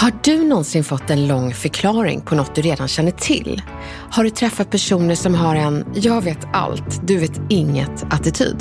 Har 0.00 0.12
du 0.22 0.44
någonsin 0.44 0.84
fått 0.84 1.10
en 1.10 1.26
lång 1.26 1.54
förklaring 1.54 2.20
på 2.20 2.34
något 2.34 2.54
du 2.54 2.62
redan 2.62 2.88
känner 2.88 3.10
till? 3.10 3.62
Har 4.10 4.24
du 4.24 4.30
träffat 4.30 4.70
personer 4.70 5.14
som 5.14 5.34
har 5.34 5.56
en 5.56 5.84
“jag 5.94 6.24
vet 6.24 6.38
allt, 6.52 7.08
du 7.08 7.18
vet 7.18 7.40
inget”-attityd? 7.48 8.56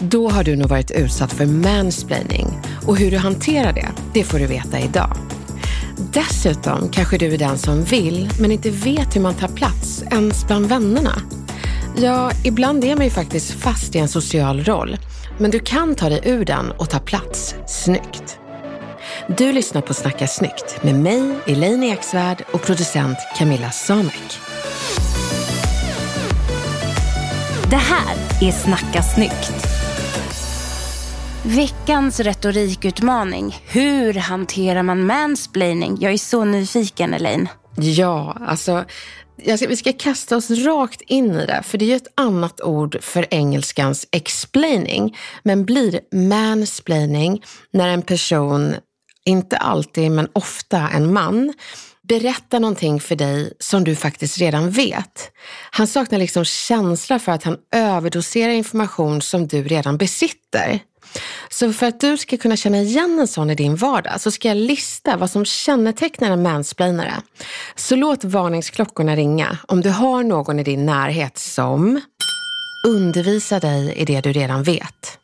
Då 0.00 0.28
har 0.28 0.44
du 0.44 0.56
nog 0.56 0.68
varit 0.68 0.90
utsatt 0.90 1.32
för 1.32 1.46
mansplaining 1.46 2.46
och 2.86 2.96
hur 2.96 3.10
du 3.10 3.16
hanterar 3.16 3.72
det, 3.72 3.88
det 4.14 4.24
får 4.24 4.38
du 4.38 4.46
veta 4.46 4.80
idag. 4.80 5.16
Dessutom 6.12 6.88
kanske 6.88 7.18
du 7.18 7.34
är 7.34 7.38
den 7.38 7.58
som 7.58 7.84
vill 7.84 8.30
men 8.40 8.52
inte 8.52 8.70
vet 8.70 9.16
hur 9.16 9.20
man 9.20 9.34
tar 9.34 9.48
plats 9.48 10.04
ens 10.10 10.46
bland 10.46 10.66
vännerna. 10.66 11.22
Ja, 11.96 12.30
ibland 12.44 12.84
är 12.84 12.96
man 12.96 13.04
ju 13.04 13.10
faktiskt 13.10 13.50
fast 13.50 13.94
i 13.94 13.98
en 13.98 14.08
social 14.08 14.64
roll, 14.64 14.96
men 15.38 15.50
du 15.50 15.58
kan 15.58 15.94
ta 15.94 16.08
dig 16.08 16.20
ur 16.24 16.44
den 16.44 16.70
och 16.70 16.90
ta 16.90 16.98
plats 16.98 17.54
snyggt. 17.66 18.38
Du 19.38 19.52
lyssnar 19.52 19.82
på 19.82 19.94
Snacka 19.94 20.26
snyggt 20.26 20.82
med 20.82 20.94
mig, 20.94 21.38
Elaine 21.46 21.82
Eksvärd 21.82 22.44
och 22.52 22.62
producent 22.62 23.18
Camilla 23.36 23.70
Samek. 23.70 24.38
Det 27.70 27.76
här 27.76 28.16
är 28.40 28.52
Snacka 28.52 29.02
snyggt. 29.02 29.52
Veckans 31.44 32.20
retorikutmaning. 32.20 33.56
Hur 33.66 34.14
hanterar 34.14 34.82
man 34.82 35.06
mansplaining? 35.06 35.96
Jag 36.00 36.12
är 36.12 36.18
så 36.18 36.44
nyfiken, 36.44 37.14
Elaine. 37.14 37.48
Ja, 37.76 38.36
alltså 38.46 38.84
ska, 39.56 39.66
vi 39.68 39.76
ska 39.76 39.92
kasta 39.92 40.36
oss 40.36 40.50
rakt 40.50 41.00
in 41.00 41.30
i 41.30 41.46
det, 41.46 41.62
för 41.64 41.78
det 41.78 41.84
är 41.84 41.88
ju 41.88 41.96
ett 41.96 42.12
annat 42.14 42.60
ord 42.60 42.96
för 43.00 43.26
engelskans 43.30 44.06
explaining, 44.10 45.16
men 45.42 45.64
blir 45.64 46.00
mansplaining 46.12 47.42
när 47.70 47.88
en 47.88 48.02
person, 48.02 48.74
inte 49.24 49.56
alltid 49.56 50.10
men 50.10 50.28
ofta 50.32 50.88
en 50.88 51.12
man, 51.12 51.52
berättar 52.08 52.60
någonting 52.60 53.00
för 53.00 53.16
dig 53.16 53.52
som 53.58 53.84
du 53.84 53.96
faktiskt 53.96 54.38
redan 54.38 54.70
vet. 54.70 55.32
Han 55.70 55.86
saknar 55.86 56.18
liksom 56.18 56.44
känsla 56.44 57.18
för 57.18 57.32
att 57.32 57.44
han 57.44 57.56
överdoserar 57.72 58.52
information 58.52 59.22
som 59.22 59.46
du 59.46 59.62
redan 59.62 59.96
besitter. 59.96 60.80
Så 61.48 61.72
för 61.72 61.86
att 61.86 62.00
du 62.00 62.16
ska 62.16 62.36
kunna 62.36 62.56
känna 62.56 62.78
igen 62.78 63.18
en 63.20 63.28
sån 63.28 63.50
i 63.50 63.54
din 63.54 63.76
vardag 63.76 64.20
så 64.20 64.30
ska 64.30 64.48
jag 64.48 64.56
lista 64.56 65.16
vad 65.16 65.30
som 65.30 65.44
kännetecknar 65.44 66.30
en 66.30 66.42
mansplainare. 66.42 67.14
Så 67.74 67.96
låt 67.96 68.24
varningsklockorna 68.24 69.16
ringa 69.16 69.58
om 69.68 69.80
du 69.80 69.90
har 69.90 70.22
någon 70.22 70.58
i 70.58 70.64
din 70.64 70.86
närhet 70.86 71.38
som 71.38 72.00
undervisar 72.88 73.60
dig 73.60 73.94
i 73.96 74.04
det 74.04 74.20
du 74.20 74.32
redan 74.32 74.62
vet. 74.62 75.18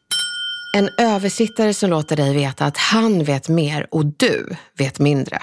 En 0.79 0.91
översittare 0.99 1.75
som 1.75 1.91
låter 1.91 2.17
dig 2.17 2.35
veta 2.35 2.65
att 2.65 2.77
han 2.77 3.25
vet 3.25 3.49
mer 3.49 3.87
och 3.91 4.07
du 4.07 4.57
vet 4.79 4.99
mindre. 4.99 5.43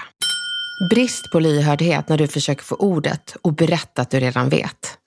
Brist 0.90 1.30
på 1.32 1.40
lyhördhet 1.40 2.08
när 2.08 2.18
du 2.18 2.28
försöker 2.28 2.64
få 2.64 2.74
ordet 2.74 3.36
och 3.42 3.52
berätta 3.54 4.02
att 4.02 4.10
du 4.10 4.20
redan 4.20 4.48
vet. 4.48 4.98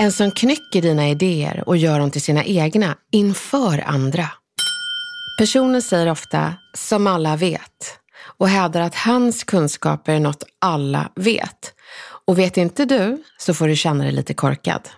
En 0.00 0.12
som 0.12 0.30
knycker 0.30 0.82
dina 0.82 1.08
idéer 1.08 1.68
och 1.68 1.76
gör 1.76 1.98
dem 1.98 2.10
till 2.10 2.22
sina 2.22 2.44
egna 2.44 2.96
inför 3.10 3.84
andra. 3.86 4.28
Personen 5.38 5.82
säger 5.82 6.10
ofta 6.10 6.54
“som 6.74 7.06
alla 7.06 7.36
vet” 7.36 7.98
och 8.38 8.48
hävdar 8.48 8.80
att 8.80 8.94
hans 8.94 9.44
kunskaper 9.44 10.12
är 10.12 10.20
något 10.20 10.44
alla 10.58 11.12
vet. 11.14 11.74
Och 12.26 12.38
vet 12.38 12.56
inte 12.56 12.84
du 12.84 13.22
så 13.38 13.54
får 13.54 13.68
du 13.68 13.76
känna 13.76 14.04
dig 14.04 14.12
lite 14.12 14.34
korkad. 14.34 14.88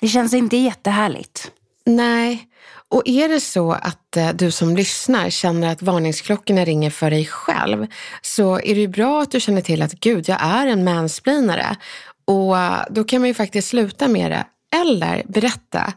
Det 0.00 0.08
känns 0.08 0.34
inte 0.34 0.56
jättehärligt. 0.56 1.50
Nej, 1.86 2.48
och 2.90 3.02
är 3.04 3.28
det 3.28 3.40
så 3.40 3.72
att 3.72 4.16
eh, 4.16 4.28
du 4.32 4.50
som 4.50 4.76
lyssnar 4.76 5.30
känner 5.30 5.72
att 5.72 5.82
varningsklockorna 5.82 6.64
ringer 6.64 6.90
för 6.90 7.10
dig 7.10 7.26
själv 7.26 7.86
så 8.22 8.54
är 8.54 8.74
det 8.74 8.80
ju 8.80 8.88
bra 8.88 9.22
att 9.22 9.30
du 9.30 9.40
känner 9.40 9.60
till 9.60 9.82
att 9.82 9.92
gud, 9.92 10.28
jag 10.28 10.38
är 10.42 10.66
en 10.66 10.84
mansplainare. 10.84 11.76
Och 12.24 12.58
eh, 12.58 12.80
då 12.90 13.04
kan 13.04 13.20
man 13.20 13.28
ju 13.28 13.34
faktiskt 13.34 13.68
sluta 13.68 14.08
med 14.08 14.30
det. 14.30 14.46
Eller 14.80 15.22
berätta 15.28 15.92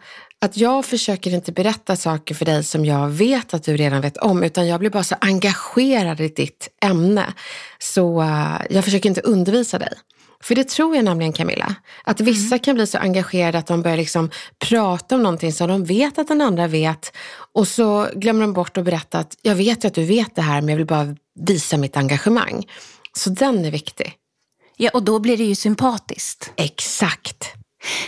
att 0.45 0.57
jag 0.57 0.85
försöker 0.85 1.33
inte 1.33 1.51
berätta 1.51 1.95
saker 1.95 2.35
för 2.35 2.45
dig 2.45 2.63
som 2.63 2.85
jag 2.85 3.07
vet 3.09 3.53
att 3.53 3.63
du 3.63 3.77
redan 3.77 4.01
vet 4.01 4.17
om, 4.17 4.43
utan 4.43 4.67
jag 4.67 4.79
blir 4.79 4.89
bara 4.89 5.03
så 5.03 5.15
engagerad 5.21 6.19
i 6.21 6.27
ditt 6.27 6.69
ämne. 6.81 7.33
Så 7.79 8.21
eh, 8.21 8.61
jag 8.69 8.83
försöker 8.83 9.09
inte 9.09 9.21
undervisa 9.21 9.79
dig. 9.79 9.93
För 10.43 10.55
det 10.55 10.69
tror 10.69 10.95
jag 10.95 11.05
nämligen 11.05 11.33
Camilla, 11.33 11.75
att 12.03 12.21
vissa 12.21 12.55
mm. 12.55 12.59
kan 12.59 12.75
bli 12.75 12.87
så 12.87 12.97
engagerade 12.97 13.57
att 13.57 13.67
de 13.67 13.81
börjar 13.81 13.97
liksom 13.97 14.29
prata 14.59 15.15
om 15.15 15.23
någonting 15.23 15.53
som 15.53 15.69
de 15.69 15.85
vet 15.85 16.17
att 16.17 16.27
den 16.27 16.41
andra 16.41 16.67
vet 16.67 17.13
och 17.53 17.67
så 17.67 18.07
glömmer 18.15 18.41
de 18.41 18.53
bort 18.53 18.77
att 18.77 18.85
berätta 18.85 19.19
att 19.19 19.37
jag 19.41 19.55
vet 19.55 19.83
ju 19.83 19.87
att 19.87 19.93
du 19.93 20.05
vet 20.05 20.35
det 20.35 20.41
här 20.41 20.61
men 20.61 20.69
jag 20.69 20.77
vill 20.77 20.85
bara 20.85 21.15
visa 21.39 21.77
mitt 21.77 21.97
engagemang. 21.97 22.67
Så 23.13 23.29
den 23.29 23.65
är 23.65 23.71
viktig. 23.71 24.13
Ja, 24.77 24.89
och 24.93 25.03
då 25.03 25.19
blir 25.19 25.37
det 25.37 25.43
ju 25.43 25.55
sympatiskt. 25.55 26.51
Exakt. 26.55 27.53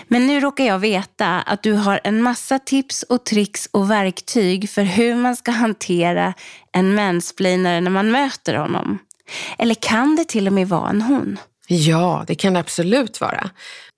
Men 0.07 0.27
nu 0.27 0.39
råkar 0.39 0.63
jag 0.63 0.79
veta 0.79 1.41
att 1.41 1.63
du 1.63 1.73
har 1.73 1.99
en 2.03 2.21
massa 2.21 2.59
tips 2.59 3.03
och 3.03 3.23
tricks 3.23 3.69
och 3.71 3.91
verktyg 3.91 4.69
för 4.69 4.81
hur 4.81 5.15
man 5.15 5.35
ska 5.35 5.51
hantera 5.51 6.33
en 6.71 6.95
mansplainare 6.95 7.81
när 7.81 7.91
man 7.91 8.11
möter 8.11 8.53
honom. 8.53 8.99
Eller 9.57 9.75
kan 9.75 10.15
det 10.15 10.25
till 10.25 10.47
och 10.47 10.53
med 10.53 10.69
vara 10.69 10.89
en 10.89 11.01
hon? 11.01 11.37
Ja, 11.67 12.23
det 12.27 12.35
kan 12.35 12.53
det 12.53 12.59
absolut 12.59 13.21
vara. 13.21 13.49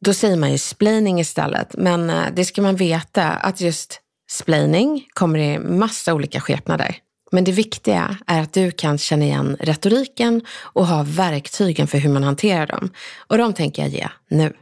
Då 0.06 0.14
säger 0.14 0.38
man 0.38 0.52
ju 0.52 0.58
splaining 0.58 1.20
istället, 1.20 1.76
men 1.78 2.10
eh, 2.10 2.26
det 2.34 2.46
ska 2.46 2.62
man 2.62 2.76
veta 2.76 3.30
att 3.30 3.62
just 3.62 4.02
splaining 4.32 5.06
kommer 5.14 5.40
i 5.40 5.60
massa 5.60 6.14
olika 6.14 6.40
skepnader. 6.40 6.96
Men 7.32 7.44
det 7.44 7.52
viktiga 7.52 8.18
är 8.28 8.42
att 8.42 8.54
du 8.54 8.72
kan 8.72 8.98
känna 8.98 9.26
igen 9.26 9.58
retoriken 9.60 10.42
och 10.58 10.88
ha 10.88 11.04
verktygen 11.04 11.88
för 11.88 11.98
hur 11.98 12.10
man 12.10 12.24
hanterar 12.24 12.68
dem. 12.68 12.90
Och 13.28 13.38
de 13.38 13.54
tänker 13.54 13.82
jag 13.82 13.92
ge 13.92 14.08
nu. 14.30 14.54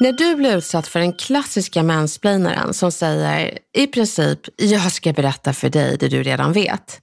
När 0.00 0.12
du 0.12 0.34
blir 0.34 0.56
utsatt 0.56 0.88
för 0.88 1.00
den 1.00 1.12
klassiska 1.12 1.82
mansplainaren 1.82 2.74
som 2.74 2.92
säger 2.92 3.58
i 3.76 3.86
princip, 3.86 4.38
jag 4.56 4.92
ska 4.92 5.12
berätta 5.12 5.52
för 5.52 5.70
dig 5.70 5.96
det 6.00 6.08
du 6.08 6.22
redan 6.22 6.52
vet, 6.52 7.00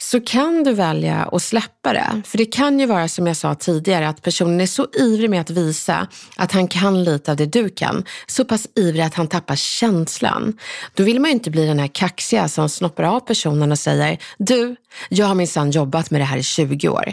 så 0.00 0.20
kan 0.20 0.64
du 0.64 0.72
välja 0.72 1.28
att 1.32 1.42
släppa 1.42 1.92
det. 1.92 2.22
För 2.26 2.38
det 2.38 2.44
kan 2.44 2.80
ju 2.80 2.86
vara 2.86 3.08
som 3.08 3.26
jag 3.26 3.36
sa 3.36 3.54
tidigare 3.54 4.08
att 4.08 4.22
personen 4.22 4.60
är 4.60 4.66
så 4.66 4.86
ivrig 4.92 5.30
med 5.30 5.40
att 5.40 5.50
visa 5.50 6.08
att 6.36 6.52
han 6.52 6.68
kan 6.68 7.04
lite 7.04 7.30
av 7.30 7.36
det 7.36 7.46
du 7.46 7.68
kan. 7.68 8.04
Så 8.26 8.44
pass 8.44 8.68
ivrig 8.74 9.02
att 9.02 9.14
han 9.14 9.26
tappar 9.26 9.56
känslan. 9.56 10.58
Då 10.94 11.02
vill 11.02 11.20
man 11.20 11.30
ju 11.30 11.34
inte 11.34 11.50
bli 11.50 11.66
den 11.66 11.78
här 11.78 11.86
kaxiga 11.86 12.48
som 12.48 12.68
snoppar 12.68 13.04
av 13.04 13.20
personen 13.20 13.72
och 13.72 13.78
säger, 13.78 14.18
du, 14.38 14.76
jag 15.08 15.26
har 15.26 15.34
minsann 15.34 15.70
jobbat 15.70 16.10
med 16.10 16.20
det 16.20 16.24
här 16.24 16.38
i 16.38 16.42
20 16.42 16.88
år. 16.88 17.12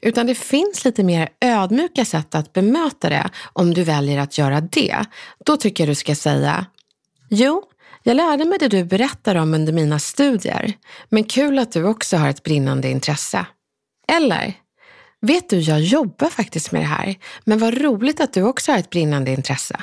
Utan 0.00 0.26
det 0.26 0.34
finns 0.34 0.84
lite 0.84 1.04
mer 1.04 1.28
ödmjuka 1.40 2.04
sätt 2.04 2.34
att 2.34 2.52
bemöta 2.52 3.08
det 3.08 3.30
om 3.52 3.74
du 3.74 3.82
väljer 3.82 4.18
att 4.18 4.38
göra 4.38 4.60
det. 4.60 5.04
Då 5.44 5.56
tycker 5.56 5.84
jag 5.84 5.90
du 5.90 5.94
ska 5.94 6.14
säga, 6.14 6.66
jo, 7.30 7.62
jag 8.06 8.16
lärde 8.16 8.44
mig 8.44 8.58
det 8.58 8.68
du 8.68 8.84
berättar 8.84 9.34
om 9.34 9.54
under 9.54 9.72
mina 9.72 9.98
studier, 9.98 10.72
men 11.08 11.24
kul 11.24 11.58
att 11.58 11.72
du 11.72 11.84
också 11.84 12.16
har 12.16 12.28
ett 12.28 12.42
brinnande 12.42 12.88
intresse. 12.88 13.46
Eller, 14.08 14.54
vet 15.20 15.50
du, 15.50 15.58
jag 15.58 15.80
jobbar 15.80 16.28
faktiskt 16.28 16.72
med 16.72 16.82
det 16.82 16.86
här, 16.86 17.16
men 17.44 17.58
vad 17.58 17.78
roligt 17.78 18.20
att 18.20 18.32
du 18.32 18.42
också 18.42 18.72
har 18.72 18.78
ett 18.78 18.90
brinnande 18.90 19.30
intresse. 19.30 19.80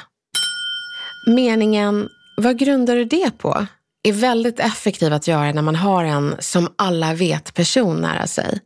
Meningen, 1.28 2.10
vad 2.38 2.60
grundar 2.60 2.96
du 2.96 3.06
det 3.06 3.38
på? 3.38 3.66
Är 4.04 4.14
väldigt 4.14 4.60
effektiv 4.60 5.14
att 5.14 5.28
göra 5.28 5.52
när 5.52 5.62
man 5.62 5.76
har 5.76 6.04
en 6.04 6.36
som 6.40 6.74
alla 6.76 7.14
vet-person 7.14 8.02
nära 8.02 8.28
sig. 8.28 8.60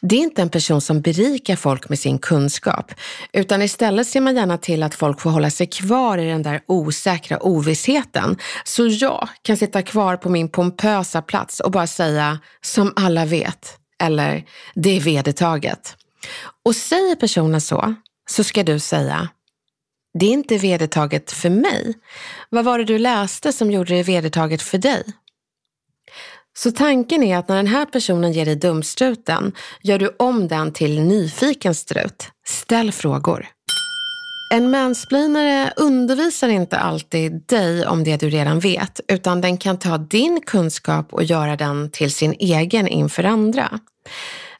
Det 0.00 0.16
är 0.16 0.20
inte 0.20 0.42
en 0.42 0.50
person 0.50 0.80
som 0.80 1.00
berikar 1.00 1.56
folk 1.56 1.88
med 1.88 1.98
sin 1.98 2.18
kunskap, 2.18 2.92
utan 3.32 3.62
istället 3.62 4.06
ser 4.06 4.20
man 4.20 4.36
gärna 4.36 4.58
till 4.58 4.82
att 4.82 4.94
folk 4.94 5.20
får 5.20 5.30
hålla 5.30 5.50
sig 5.50 5.66
kvar 5.66 6.18
i 6.18 6.26
den 6.26 6.42
där 6.42 6.60
osäkra 6.66 7.38
ovissheten. 7.38 8.36
Så 8.64 8.86
jag 8.86 9.28
kan 9.42 9.56
sitta 9.56 9.82
kvar 9.82 10.16
på 10.16 10.28
min 10.28 10.48
pompösa 10.48 11.22
plats 11.22 11.60
och 11.60 11.70
bara 11.70 11.86
säga 11.86 12.38
som 12.60 12.92
alla 12.96 13.24
vet, 13.24 13.78
eller 14.02 14.44
det 14.74 14.96
är 14.96 15.00
vedertaget. 15.00 15.96
Och 16.64 16.76
säger 16.76 17.16
personen 17.16 17.60
så, 17.60 17.94
så 18.30 18.44
ska 18.44 18.62
du 18.62 18.78
säga 18.78 19.28
det 20.18 20.26
är 20.26 20.30
inte 20.30 20.58
vedertaget 20.58 21.32
för 21.32 21.50
mig. 21.50 21.94
Vad 22.48 22.64
var 22.64 22.78
det 22.78 22.84
du 22.84 22.98
läste 22.98 23.52
som 23.52 23.70
gjorde 23.70 23.94
det 23.94 24.02
vedertaget 24.02 24.62
för 24.62 24.78
dig? 24.78 25.04
Så 26.58 26.70
tanken 26.70 27.22
är 27.22 27.36
att 27.36 27.48
när 27.48 27.56
den 27.56 27.66
här 27.66 27.86
personen 27.86 28.32
ger 28.32 28.44
dig 28.44 28.56
dumstruten 28.56 29.52
gör 29.82 29.98
du 29.98 30.16
om 30.18 30.48
den 30.48 30.72
till 30.72 31.00
nyfiken 31.00 31.74
strut. 31.74 32.28
Ställ 32.46 32.92
frågor. 32.92 33.46
En 34.52 34.70
mansplainare 34.70 35.72
undervisar 35.76 36.48
inte 36.48 36.78
alltid 36.78 37.46
dig 37.46 37.86
om 37.86 38.04
det 38.04 38.16
du 38.16 38.30
redan 38.30 38.60
vet, 38.60 39.00
utan 39.08 39.40
den 39.40 39.56
kan 39.56 39.78
ta 39.78 39.98
din 39.98 40.40
kunskap 40.40 41.12
och 41.12 41.24
göra 41.24 41.56
den 41.56 41.90
till 41.90 42.12
sin 42.12 42.34
egen 42.38 42.88
inför 42.88 43.24
andra. 43.24 43.80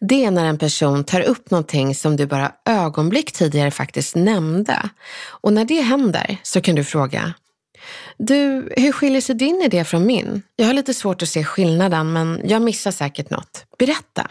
Det 0.08 0.24
är 0.24 0.30
när 0.30 0.44
en 0.44 0.58
person 0.58 1.04
tar 1.04 1.20
upp 1.20 1.50
någonting 1.50 1.94
som 1.94 2.16
du 2.16 2.26
bara 2.26 2.52
ögonblick 2.66 3.32
tidigare 3.32 3.70
faktiskt 3.70 4.16
nämnde. 4.16 4.90
Och 5.28 5.52
när 5.52 5.64
det 5.64 5.80
händer 5.80 6.36
så 6.42 6.60
kan 6.60 6.74
du 6.74 6.84
fråga, 6.84 7.34
du, 8.18 8.68
hur 8.76 8.92
skiljer 8.92 9.20
sig 9.20 9.34
din 9.34 9.62
idé 9.62 9.84
från 9.84 10.06
min? 10.06 10.42
Jag 10.56 10.66
har 10.66 10.74
lite 10.74 10.94
svårt 10.94 11.22
att 11.22 11.28
se 11.28 11.44
skillnaden, 11.44 12.12
men 12.12 12.40
jag 12.44 12.62
missar 12.62 12.90
säkert 12.90 13.30
något. 13.30 13.64
Berätta. 13.78 14.30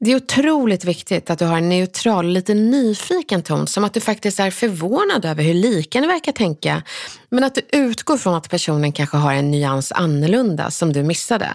Det 0.00 0.12
är 0.12 0.16
otroligt 0.16 0.84
viktigt 0.84 1.30
att 1.30 1.38
du 1.38 1.44
har 1.44 1.58
en 1.58 1.68
neutral, 1.68 2.26
lite 2.26 2.54
nyfiken 2.54 3.42
ton, 3.42 3.66
som 3.66 3.84
att 3.84 3.94
du 3.94 4.00
faktiskt 4.00 4.40
är 4.40 4.50
förvånad 4.50 5.24
över 5.24 5.42
hur 5.42 5.54
lika 5.54 6.00
ni 6.00 6.06
verkar 6.06 6.32
tänka, 6.32 6.82
men 7.30 7.44
att 7.44 7.54
du 7.54 7.60
utgår 7.72 8.16
från 8.16 8.34
att 8.34 8.50
personen 8.50 8.92
kanske 8.92 9.16
har 9.16 9.32
en 9.32 9.50
nyans 9.50 9.92
annorlunda 9.92 10.70
som 10.70 10.92
du 10.92 11.02
missade. 11.02 11.52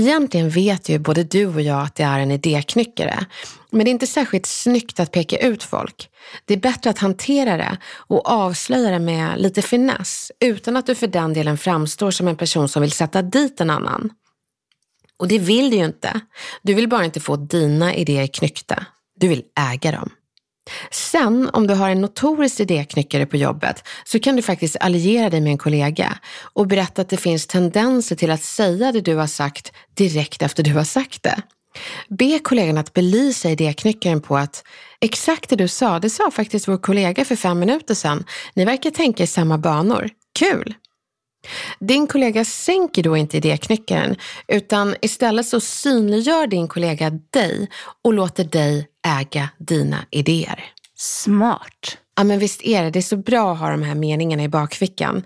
Egentligen 0.00 0.50
vet 0.50 0.88
ju 0.88 0.98
både 0.98 1.24
du 1.24 1.46
och 1.46 1.60
jag 1.60 1.82
att 1.82 1.94
det 1.94 2.02
är 2.02 2.18
en 2.18 2.30
idéknyckare, 2.30 3.26
men 3.70 3.84
det 3.84 3.88
är 3.88 3.92
inte 3.92 4.06
särskilt 4.06 4.46
snyggt 4.46 5.00
att 5.00 5.12
peka 5.12 5.38
ut 5.38 5.62
folk. 5.62 6.08
Det 6.44 6.54
är 6.54 6.58
bättre 6.58 6.90
att 6.90 6.98
hantera 6.98 7.56
det 7.56 7.78
och 7.92 8.28
avslöja 8.28 8.90
det 8.90 8.98
med 8.98 9.40
lite 9.40 9.62
finess, 9.62 10.32
utan 10.40 10.76
att 10.76 10.86
du 10.86 10.94
för 10.94 11.06
den 11.06 11.32
delen 11.32 11.58
framstår 11.58 12.10
som 12.10 12.28
en 12.28 12.36
person 12.36 12.68
som 12.68 12.82
vill 12.82 12.92
sätta 12.92 13.22
dit 13.22 13.60
en 13.60 13.70
annan. 13.70 14.10
Och 15.16 15.28
det 15.28 15.38
vill 15.38 15.70
du 15.70 15.76
ju 15.76 15.84
inte. 15.84 16.20
Du 16.62 16.74
vill 16.74 16.88
bara 16.88 17.04
inte 17.04 17.20
få 17.20 17.36
dina 17.36 17.94
idéer 17.94 18.26
knyckta. 18.26 18.86
Du 19.16 19.28
vill 19.28 19.42
äga 19.72 19.92
dem. 19.92 20.10
Sen 20.90 21.50
om 21.52 21.66
du 21.66 21.74
har 21.74 21.90
en 21.90 22.00
notorisk 22.00 22.60
idéknyckare 22.60 23.26
på 23.26 23.36
jobbet 23.36 23.84
så 24.04 24.18
kan 24.18 24.36
du 24.36 24.42
faktiskt 24.42 24.76
alliera 24.80 25.30
dig 25.30 25.40
med 25.40 25.50
en 25.50 25.58
kollega 25.58 26.18
och 26.52 26.66
berätta 26.66 27.02
att 27.02 27.08
det 27.08 27.16
finns 27.16 27.46
tendenser 27.46 28.16
till 28.16 28.30
att 28.30 28.42
säga 28.42 28.92
det 28.92 29.00
du 29.00 29.16
har 29.16 29.26
sagt 29.26 29.72
direkt 29.94 30.42
efter 30.42 30.62
du 30.62 30.74
har 30.74 30.84
sagt 30.84 31.22
det. 31.22 31.42
Be 32.08 32.38
kollegan 32.38 32.78
att 32.78 32.92
belysa 32.92 33.50
idéknyckaren 33.50 34.20
på 34.20 34.36
att 34.36 34.64
exakt 35.00 35.50
det 35.50 35.56
du 35.56 35.68
sa, 35.68 35.98
det 35.98 36.10
sa 36.10 36.30
faktiskt 36.30 36.68
vår 36.68 36.78
kollega 36.78 37.24
för 37.24 37.36
fem 37.36 37.58
minuter 37.58 37.94
sedan. 37.94 38.24
Ni 38.54 38.64
verkar 38.64 38.90
tänka 38.90 39.22
i 39.22 39.26
samma 39.26 39.58
banor. 39.58 40.10
Kul! 40.38 40.74
Din 41.78 42.06
kollega 42.06 42.44
sänker 42.44 43.02
då 43.02 43.16
inte 43.16 43.36
idéknyckaren 43.36 44.16
utan 44.48 44.94
istället 45.02 45.46
så 45.46 45.60
synliggör 45.60 46.46
din 46.46 46.68
kollega 46.68 47.10
dig 47.10 47.68
och 48.04 48.14
låter 48.14 48.44
dig 48.44 48.89
äga 49.06 49.48
dina 49.58 49.98
idéer. 50.10 50.64
Smart. 50.96 51.98
Ja 52.16 52.24
men 52.24 52.38
visst 52.38 52.62
är 52.62 52.82
det, 52.82 52.90
det 52.90 52.98
är 52.98 53.02
så 53.02 53.16
bra 53.16 53.52
att 53.52 53.58
ha 53.58 53.70
de 53.70 53.82
här 53.82 53.94
meningarna 53.94 54.42
i 54.42 54.48
bakfickan. 54.48 55.22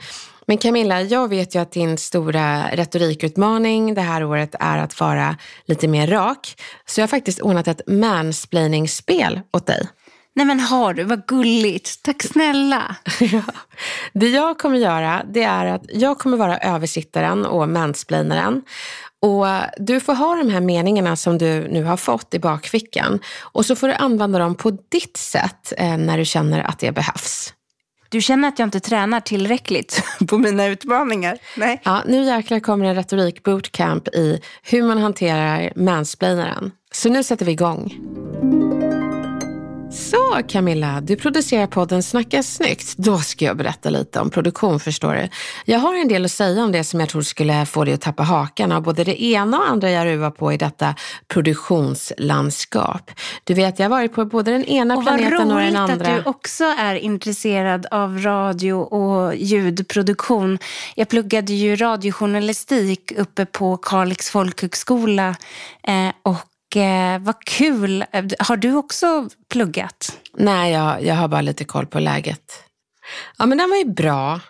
Men 0.46 0.58
Camilla, 0.58 1.02
jag 1.02 1.28
vet 1.28 1.54
ju 1.54 1.58
att 1.58 1.72
din 1.72 1.98
stora 1.98 2.70
retorikutmaning 2.72 3.94
det 3.94 4.00
här 4.00 4.24
året 4.24 4.54
är 4.60 4.78
att 4.78 5.00
vara 5.00 5.36
lite 5.64 5.88
mer 5.88 6.06
rak. 6.06 6.56
Så 6.86 7.00
jag 7.00 7.02
har 7.02 7.08
faktiskt 7.08 7.40
ordnat 7.40 7.68
ett 7.68 7.80
mansplaining-spel 7.86 9.40
åt 9.52 9.66
dig. 9.66 9.88
Nej 10.36 10.46
men 10.46 10.60
har 10.60 10.94
du, 10.94 11.04
vad 11.04 11.26
gulligt. 11.26 12.02
Tack 12.02 12.22
snälla. 12.22 12.96
ja. 13.20 13.42
Det 14.12 14.28
jag 14.28 14.58
kommer 14.58 14.78
göra, 14.78 15.22
det 15.30 15.42
är 15.42 15.66
att 15.66 15.82
jag 15.88 16.18
kommer 16.18 16.36
vara 16.36 16.58
översittaren 16.58 17.46
och 17.46 17.68
mansplainaren. 17.68 18.62
Och 19.24 19.46
du 19.76 20.00
får 20.00 20.14
ha 20.14 20.36
de 20.36 20.50
här 20.50 20.60
meningarna 20.60 21.16
som 21.16 21.38
du 21.38 21.68
nu 21.68 21.84
har 21.84 21.96
fått 21.96 22.34
i 22.34 22.38
bakfickan 22.38 23.20
och 23.40 23.66
så 23.66 23.76
får 23.76 23.88
du 23.88 23.94
använda 23.94 24.38
dem 24.38 24.54
på 24.54 24.70
ditt 24.70 25.16
sätt 25.16 25.72
eh, 25.78 25.96
när 25.96 26.18
du 26.18 26.24
känner 26.24 26.62
att 26.62 26.78
det 26.78 26.92
behövs. 26.92 27.54
Du 28.08 28.20
känner 28.20 28.48
att 28.48 28.58
jag 28.58 28.66
inte 28.66 28.80
tränar 28.80 29.20
tillräckligt 29.20 30.02
på 30.28 30.38
mina 30.38 30.66
utmaningar? 30.66 31.38
Nej. 31.56 31.80
Ja, 31.84 32.02
nu 32.06 32.22
jäklar 32.22 32.60
kommer 32.60 32.86
en 32.86 32.94
retorik 32.94 33.42
bootcamp 33.42 34.08
i 34.08 34.40
hur 34.62 34.82
man 34.82 34.98
hanterar 34.98 35.72
mansplainaren. 35.76 36.70
Så 36.92 37.08
nu 37.08 37.22
sätter 37.22 37.46
vi 37.46 37.52
igång. 37.52 37.92
Så 39.94 40.42
Camilla, 40.48 41.00
du 41.00 41.16
producerar 41.16 41.66
podden 41.66 42.02
Snacka 42.02 42.42
snyggt. 42.42 42.96
Då 42.96 43.18
ska 43.18 43.44
jag 43.44 43.56
berätta 43.56 43.90
lite 43.90 44.20
om 44.20 44.30
produktion 44.30 44.80
förstår 44.80 45.14
du. 45.14 45.28
Jag 45.64 45.78
har 45.78 45.94
en 45.94 46.08
del 46.08 46.24
att 46.24 46.30
säga 46.30 46.64
om 46.64 46.72
det 46.72 46.84
som 46.84 47.00
jag 47.00 47.08
tror 47.08 47.22
skulle 47.22 47.66
få 47.66 47.84
dig 47.84 47.94
att 47.94 48.00
tappa 48.00 48.22
hakan 48.22 48.72
av 48.72 48.82
både 48.82 49.04
det 49.04 49.22
ena 49.22 49.58
och 49.58 49.68
andra 49.68 49.90
jag 49.90 50.06
ruvar 50.06 50.30
på 50.30 50.52
i 50.52 50.56
detta 50.56 50.94
produktionslandskap. 51.28 53.10
Du 53.44 53.54
vet, 53.54 53.78
jag 53.78 53.84
har 53.84 53.90
varit 53.90 54.14
på 54.14 54.24
både 54.24 54.50
den 54.50 54.64
ena 54.64 54.96
och 54.96 55.02
planeten 55.02 55.52
och 55.52 55.60
den 55.60 55.76
andra. 55.76 55.96
Vad 55.96 56.06
roligt 56.06 56.18
att 56.18 56.24
du 56.24 56.30
också 56.30 56.64
är 56.64 56.94
intresserad 56.94 57.86
av 57.90 58.18
radio 58.18 58.74
och 58.74 59.36
ljudproduktion. 59.36 60.58
Jag 60.94 61.08
pluggade 61.08 61.52
ju 61.52 61.76
radiojournalistik 61.76 63.12
uppe 63.16 63.46
på 63.46 63.76
Kalix 63.76 64.30
folkhögskola 64.30 65.36
eh, 65.82 66.12
och 66.22 66.53
eh, 66.76 67.18
vad 67.18 67.44
kul. 67.44 68.04
Har 68.38 68.56
du 68.56 68.74
också 68.74 69.28
pluggat? 69.48 70.18
Nej, 70.36 70.72
jag, 70.72 71.04
jag 71.04 71.14
har 71.14 71.28
bara 71.28 71.40
lite 71.40 71.64
koll 71.64 71.86
på 71.86 72.00
läget. 72.00 72.64
Ja, 73.38 73.46
men 73.46 73.58
den 73.58 73.70
var 73.70 73.76
ju 73.76 73.84
bra. 73.84 74.40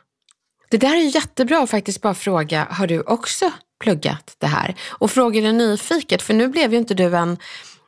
Det 0.71 0.79
där 0.79 0.97
är 0.97 1.01
ju 1.01 1.09
jättebra 1.09 1.63
att 1.63 1.71
faktiskt 1.71 2.03
bara 2.03 2.15
fråga, 2.15 2.67
har 2.71 2.87
du 2.87 3.01
också 3.01 3.51
pluggat 3.81 4.37
det 4.39 4.47
här? 4.47 4.75
Och 4.91 5.11
fråga 5.11 5.41
det 5.41 5.53
nyfiket, 5.53 6.23
för 6.23 6.35
nu 6.35 6.49
blev 6.49 6.73
ju 6.73 6.79
inte 6.79 6.95
du 6.95 7.17
en 7.17 7.39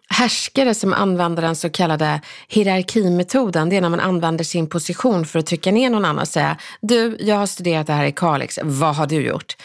härskare 0.09 0.75
som 0.75 0.93
använder 0.93 1.43
den 1.43 1.57
så 1.57 1.71
kallade 1.71 2.21
hierarkimetoden. 2.49 3.69
Det 3.69 3.76
är 3.76 3.81
när 3.81 3.88
man 3.88 4.00
använder 4.00 4.45
sin 4.45 4.69
position 4.69 5.26
för 5.26 5.38
att 5.38 5.47
trycka 5.47 5.73
ner 5.73 5.90
någon 5.90 6.05
annan 6.05 6.19
och 6.19 6.28
säga, 6.28 6.57
du, 6.81 7.16
jag 7.21 7.37
har 7.37 7.47
studerat 7.47 7.87
det 7.87 7.93
här 7.93 8.05
i 8.05 8.12
Kalix, 8.12 8.59
vad 8.62 8.95
har 8.95 9.07
du 9.07 9.26
gjort? 9.26 9.57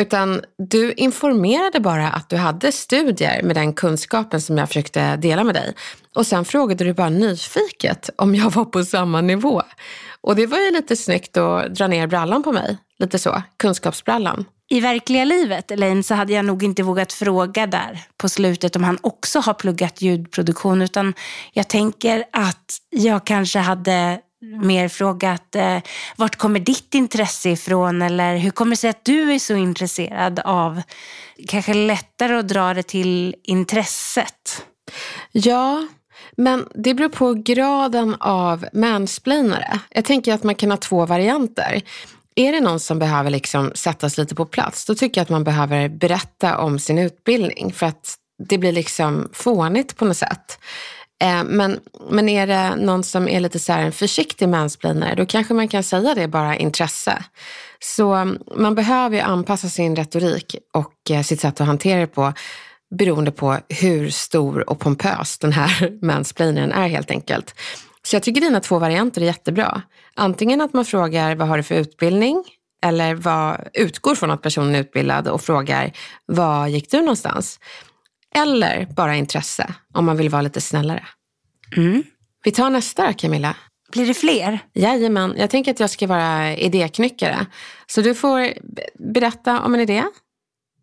Utan 0.00 0.42
du 0.58 0.92
informerade 0.92 1.80
bara 1.80 2.08
att 2.08 2.28
du 2.28 2.36
hade 2.36 2.72
studier 2.72 3.42
med 3.42 3.56
den 3.56 3.72
kunskapen 3.72 4.40
som 4.40 4.58
jag 4.58 4.68
försökte 4.68 5.16
dela 5.16 5.44
med 5.44 5.54
dig. 5.54 5.74
Och 6.14 6.26
sen 6.26 6.44
frågade 6.44 6.84
du 6.84 6.94
bara 6.94 7.08
nyfiket 7.08 8.10
om 8.16 8.34
jag 8.34 8.50
var 8.50 8.64
på 8.64 8.84
samma 8.84 9.20
nivå. 9.20 9.62
Och 10.20 10.36
det 10.36 10.46
var 10.46 10.58
ju 10.58 10.70
lite 10.70 10.96
snyggt 10.96 11.36
att 11.36 11.74
dra 11.74 11.86
ner 11.86 12.06
brallan 12.06 12.42
på 12.42 12.52
mig. 12.52 12.78
Lite 12.98 13.18
så, 13.18 13.42
kunskapsbrallan. 13.56 14.44
I 14.68 14.80
verkliga 14.80 15.24
livet, 15.24 15.70
Elaine, 15.70 16.02
så 16.02 16.14
hade 16.14 16.32
jag 16.32 16.44
nog 16.44 16.62
inte 16.62 16.82
vågat 16.82 17.12
fråga 17.12 17.66
där 17.66 18.00
på 18.16 18.28
slutet 18.28 18.76
om 18.76 18.84
han 18.84 18.98
också 19.00 19.40
har 19.40 19.54
pluggat 19.54 20.02
ljudproduktion. 20.02 20.82
Utan 20.82 21.14
jag 21.52 21.68
tänker 21.68 22.24
att 22.32 22.78
jag 22.90 23.26
kanske 23.26 23.58
hade 23.58 24.20
mer 24.62 24.88
frågat 24.88 25.54
eh, 25.54 25.78
vart 26.16 26.36
kommer 26.36 26.60
ditt 26.60 26.94
intresse 26.94 27.50
ifrån 27.50 28.02
eller 28.02 28.36
hur 28.36 28.50
kommer 28.50 28.70
det 28.70 28.76
sig 28.76 28.90
att 28.90 29.04
du 29.04 29.32
är 29.32 29.38
så 29.38 29.54
intresserad 29.54 30.38
av, 30.38 30.82
kanske 31.48 31.74
lättare 31.74 32.34
att 32.34 32.48
dra 32.48 32.74
det 32.74 32.82
till 32.82 33.34
intresset? 33.42 34.66
Ja, 35.32 35.86
men 36.36 36.68
det 36.74 36.94
beror 36.94 37.08
på 37.08 37.34
graden 37.34 38.16
av 38.20 38.66
mansplainare. 38.72 39.80
Jag 39.90 40.04
tänker 40.04 40.34
att 40.34 40.42
man 40.42 40.54
kan 40.54 40.70
ha 40.70 40.76
två 40.76 41.06
varianter. 41.06 41.82
Är 42.36 42.52
det 42.52 42.60
någon 42.60 42.80
som 42.80 42.98
behöver 42.98 43.30
liksom 43.30 43.72
sättas 43.74 44.18
lite 44.18 44.34
på 44.34 44.46
plats, 44.46 44.84
då 44.86 44.94
tycker 44.94 45.20
jag 45.20 45.22
att 45.22 45.30
man 45.30 45.44
behöver 45.44 45.88
berätta 45.88 46.58
om 46.58 46.78
sin 46.78 46.98
utbildning 46.98 47.72
för 47.72 47.86
att 47.86 48.14
det 48.48 48.58
blir 48.58 48.72
liksom 48.72 49.28
fånigt 49.32 49.96
på 49.96 50.04
något 50.04 50.16
sätt. 50.16 50.58
Eh, 51.24 51.44
men, 51.44 51.80
men 52.10 52.28
är 52.28 52.46
det 52.46 52.76
någon 52.76 53.02
som 53.02 53.28
är 53.28 53.40
lite 53.40 53.58
så 53.58 53.72
här 53.72 53.82
en 53.82 53.92
försiktig 53.92 54.48
mansplainare, 54.48 55.14
då 55.14 55.26
kanske 55.26 55.54
man 55.54 55.68
kan 55.68 55.82
säga 55.82 56.14
det 56.14 56.28
bara 56.28 56.56
intresse. 56.56 57.24
Så 57.80 58.12
mm, 58.12 58.38
man 58.56 58.74
behöver 58.74 59.16
ju 59.16 59.22
anpassa 59.22 59.68
sin 59.68 59.96
retorik 59.96 60.56
och 60.72 61.10
eh, 61.10 61.22
sitt 61.22 61.40
sätt 61.40 61.60
att 61.60 61.66
hantera 61.66 62.00
det 62.00 62.06
på 62.06 62.32
beroende 62.98 63.30
på 63.30 63.58
hur 63.68 64.10
stor 64.10 64.70
och 64.70 64.78
pompös 64.78 65.38
den 65.38 65.52
här 65.52 65.98
mansplainern 66.04 66.72
är 66.72 66.88
helt 66.88 67.10
enkelt. 67.10 67.54
Så 68.02 68.16
jag 68.16 68.22
tycker 68.22 68.40
dina 68.40 68.60
två 68.60 68.78
varianter 68.78 69.20
är 69.20 69.26
jättebra. 69.26 69.82
Antingen 70.14 70.60
att 70.60 70.72
man 70.72 70.84
frågar 70.84 71.34
vad 71.34 71.48
har 71.48 71.56
du 71.56 71.62
för 71.62 71.74
utbildning? 71.74 72.44
eller 72.84 73.14
vad, 73.14 73.68
utgår 73.72 74.14
från 74.14 74.30
att 74.30 74.42
personen 74.42 74.74
är 74.74 74.80
utbildad 74.80 75.28
och 75.28 75.42
frågar 75.42 75.92
var 76.26 76.66
gick 76.66 76.90
du 76.90 77.00
någonstans? 77.00 77.60
Eller 78.38 78.86
bara 78.86 79.16
intresse 79.16 79.74
om 79.94 80.04
man 80.04 80.16
vill 80.16 80.28
vara 80.28 80.42
lite 80.42 80.60
snällare. 80.60 81.04
Mm. 81.76 82.02
Vi 82.44 82.50
tar 82.50 82.70
nästa 82.70 83.12
Camilla. 83.12 83.56
Blir 83.92 84.06
det 84.06 84.14
fler? 84.14 84.58
Jajamän, 84.72 85.34
jag 85.36 85.50
tänker 85.50 85.70
att 85.70 85.80
jag 85.80 85.90
ska 85.90 86.06
vara 86.06 86.56
idéknyckare. 86.56 87.46
Så 87.86 88.00
du 88.00 88.14
får 88.14 88.52
berätta 89.12 89.60
om 89.60 89.74
en 89.74 89.80
idé 89.80 90.04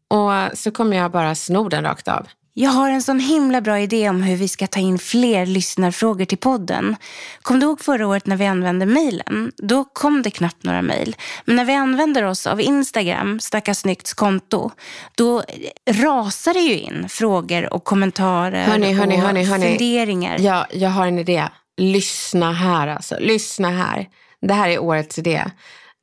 och 0.08 0.58
så 0.58 0.72
kommer 0.72 0.98
jag 0.98 1.12
bara 1.12 1.36
sno 1.36 1.70
den 1.70 1.84
rakt 1.84 2.08
av. 2.08 2.27
Jag 2.53 2.70
har 2.70 2.89
en 2.89 3.01
sån 3.01 3.20
himla 3.20 3.62
bra 3.62 3.79
idé 3.79 4.10
om 4.10 4.24
hur 4.24 4.36
vi 4.36 4.48
ska 4.48 4.67
ta 4.67 4.79
in 4.79 5.00
fler 5.00 5.46
lyssnarfrågor 5.46 6.25
till 6.25 6.38
podden. 6.38 6.96
Kom 7.41 7.60
du 7.60 7.65
ihåg 7.65 7.81
förra 7.81 8.08
året 8.08 8.25
när 8.25 8.36
vi 8.36 8.46
använde 8.46 8.86
mejlen? 8.86 9.51
Då 9.58 9.84
kom 9.84 10.22
det 10.22 10.31
knappt 10.31 10.63
några 10.63 10.81
mejl. 10.81 11.15
Men 11.46 11.55
när 11.55 11.65
vi 11.65 11.74
använder 11.74 12.24
oss 12.24 12.48
av 12.48 12.62
Instagram, 12.62 13.39
Snacka 13.39 13.74
Snyggts 13.74 14.13
konto, 14.13 14.72
då 15.15 15.43
rasar 15.89 16.53
det 16.53 16.60
ju 16.60 16.79
in 16.79 17.10
frågor 17.10 17.74
och 17.74 17.84
kommentarer 17.84 18.63
Hörni, 18.63 18.93
hörni, 18.93 19.15
och 19.15 19.20
hörni, 19.22 19.43
hörni. 19.43 19.70
funderingar. 19.70 20.38
Ja, 20.39 20.67
jag 20.72 20.89
har 20.89 21.08
en 21.08 21.20
idé. 21.20 21.43
Lyssna 21.77 22.53
här 22.53 22.88
alltså. 22.88 23.15
Lyssna 23.20 23.70
här. 23.70 24.08
Det 24.41 24.53
här 24.53 24.70
är 24.70 24.79
årets 24.79 25.20
idé. 25.20 25.43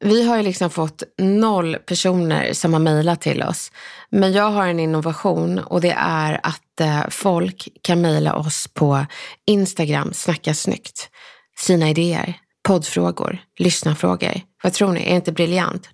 Vi 0.00 0.28
har 0.28 0.36
ju 0.36 0.42
liksom 0.42 0.70
fått 0.70 1.02
noll 1.18 1.76
personer 1.76 2.52
som 2.52 2.72
har 2.72 2.80
mejlat 2.80 3.20
till 3.20 3.42
oss. 3.42 3.72
Men 4.10 4.32
jag 4.32 4.50
har 4.50 4.66
en 4.66 4.80
innovation 4.80 5.58
och 5.58 5.80
det 5.80 5.94
är 5.98 6.40
att 6.42 6.80
eh, 6.80 7.08
folk 7.10 7.68
kan 7.82 8.00
mejla 8.00 8.34
oss 8.34 8.68
på 8.68 9.06
Instagram, 9.46 10.12
snacka 10.12 10.54
snyggt. 10.54 11.10
Sina 11.58 11.90
idéer, 11.90 12.34
poddfrågor, 12.62 13.38
lyssnarfrågor. 13.58 14.40
Vad 14.62 14.72
tror 14.72 14.92
ni? 14.92 15.00
Är 15.00 15.10
det 15.10 15.16
inte 15.16 15.32
briljant? 15.32 15.88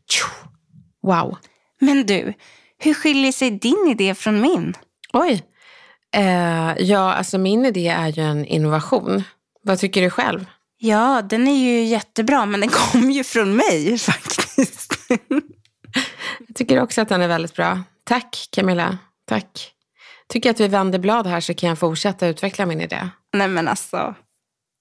Wow. 1.02 1.36
Men 1.80 2.06
du, 2.06 2.34
hur 2.78 2.94
skiljer 2.94 3.32
sig 3.32 3.50
din 3.50 3.88
idé 3.90 4.14
från 4.14 4.40
min? 4.40 4.74
Oj. 5.12 5.42
Eh, 6.16 6.72
ja, 6.78 7.14
alltså 7.14 7.38
min 7.38 7.66
idé 7.66 7.88
är 7.88 8.08
ju 8.08 8.22
en 8.22 8.44
innovation. 8.44 9.22
Vad 9.62 9.78
tycker 9.78 10.02
du 10.02 10.10
själv? 10.10 10.46
Ja, 10.78 11.22
den 11.22 11.48
är 11.48 11.56
ju 11.56 11.84
jättebra, 11.84 12.46
men 12.46 12.60
den 12.60 12.68
kom 12.92 13.10
ju 13.10 13.24
från 13.24 13.56
mig 13.56 13.98
faktiskt. 13.98 14.92
Jag 16.48 16.56
tycker 16.56 16.82
också 16.82 17.00
att 17.00 17.08
den 17.08 17.22
är 17.22 17.28
väldigt 17.28 17.54
bra. 17.54 17.82
Tack 18.04 18.48
Camilla. 18.52 18.98
Tack. 19.28 19.70
Tycker 20.28 20.50
att 20.50 20.60
vi 20.60 20.68
vänder 20.68 20.98
blad 20.98 21.26
här 21.26 21.40
så 21.40 21.54
kan 21.54 21.68
jag 21.68 21.78
fortsätta 21.78 22.26
utveckla 22.26 22.66
min 22.66 22.80
idé. 22.80 23.08
Nej 23.32 23.48
men 23.48 23.68
alltså, 23.68 24.14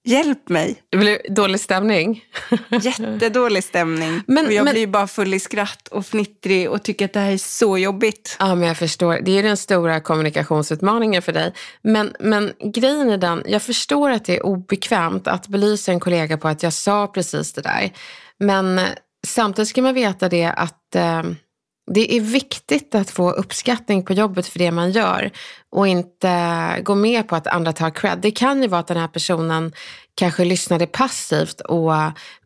hjälp 0.03 0.50
mig. 0.50 0.75
Det 0.89 0.98
blir 0.98 1.19
dålig 1.29 1.60
stämning. 1.60 2.24
Jättedålig 2.81 3.63
stämning. 3.63 4.22
Men- 4.27 4.45
och 4.45 4.53
jag 4.53 4.65
men- 4.65 4.74
blir 4.74 4.88
bara 4.88 5.07
full 5.07 5.33
i 5.33 5.39
skratt 5.39 5.88
och 5.88 6.05
fnittrig 6.05 6.69
och 6.69 6.83
tycker 6.83 7.05
att 7.05 7.13
det 7.13 7.19
här 7.19 7.31
är 7.31 7.38
så 7.38 7.77
jobbigt. 7.77 8.36
Ja, 8.39 8.55
men 8.55 8.67
jag 8.67 8.77
förstår. 8.77 9.19
Det 9.22 9.39
är 9.39 9.43
den 9.43 9.57
stora 9.57 10.00
kommunikationsutmaningen 10.00 11.22
för 11.22 11.31
dig. 11.31 11.53
Men, 11.81 12.15
men 12.19 12.53
grejen 12.74 13.10
är 13.10 13.17
den, 13.17 13.43
jag 13.45 13.62
förstår 13.62 14.10
att 14.12 14.25
det 14.25 14.38
är 14.38 14.45
obekvämt 14.45 15.27
att 15.27 15.48
belysa 15.48 15.91
en 15.91 16.00
kollega 16.00 16.38
på 16.38 16.48
att 16.48 16.63
jag 16.63 16.74
sa 16.74 17.07
precis 17.07 17.53
det 17.53 17.62
där. 17.62 17.91
Men 18.39 18.79
eh, 18.79 18.86
samtidigt 19.27 19.69
ska 19.69 19.81
man 19.81 19.93
veta 19.93 20.29
det 20.29 20.45
att 20.45 20.95
eh, 20.95 21.24
det 21.92 22.16
är 22.16 22.22
viktigt 22.22 22.96
att 22.96 23.10
få 23.10 23.32
uppskattning 23.32 24.06
på 24.06 24.13
jobbet 24.13 24.48
för 24.48 24.60
det 24.60 24.72
man 24.72 24.92
gör 24.92 25.32
och 25.70 25.88
inte 25.88 26.80
gå 26.84 26.96
med 26.96 27.28
på 27.28 27.36
att 27.36 27.48
andra 27.48 27.74
tar 27.74 27.90
cred. 27.90 28.20
Det 28.22 28.32
kan 28.32 28.62
ju 28.62 28.68
vara 28.68 28.80
att 28.80 28.88
den 28.88 28.98
här 28.98 29.08
personen 29.08 29.74
kanske 30.16 30.46
lyssnade 30.46 30.88
passivt 30.88 31.62
och, 31.62 31.94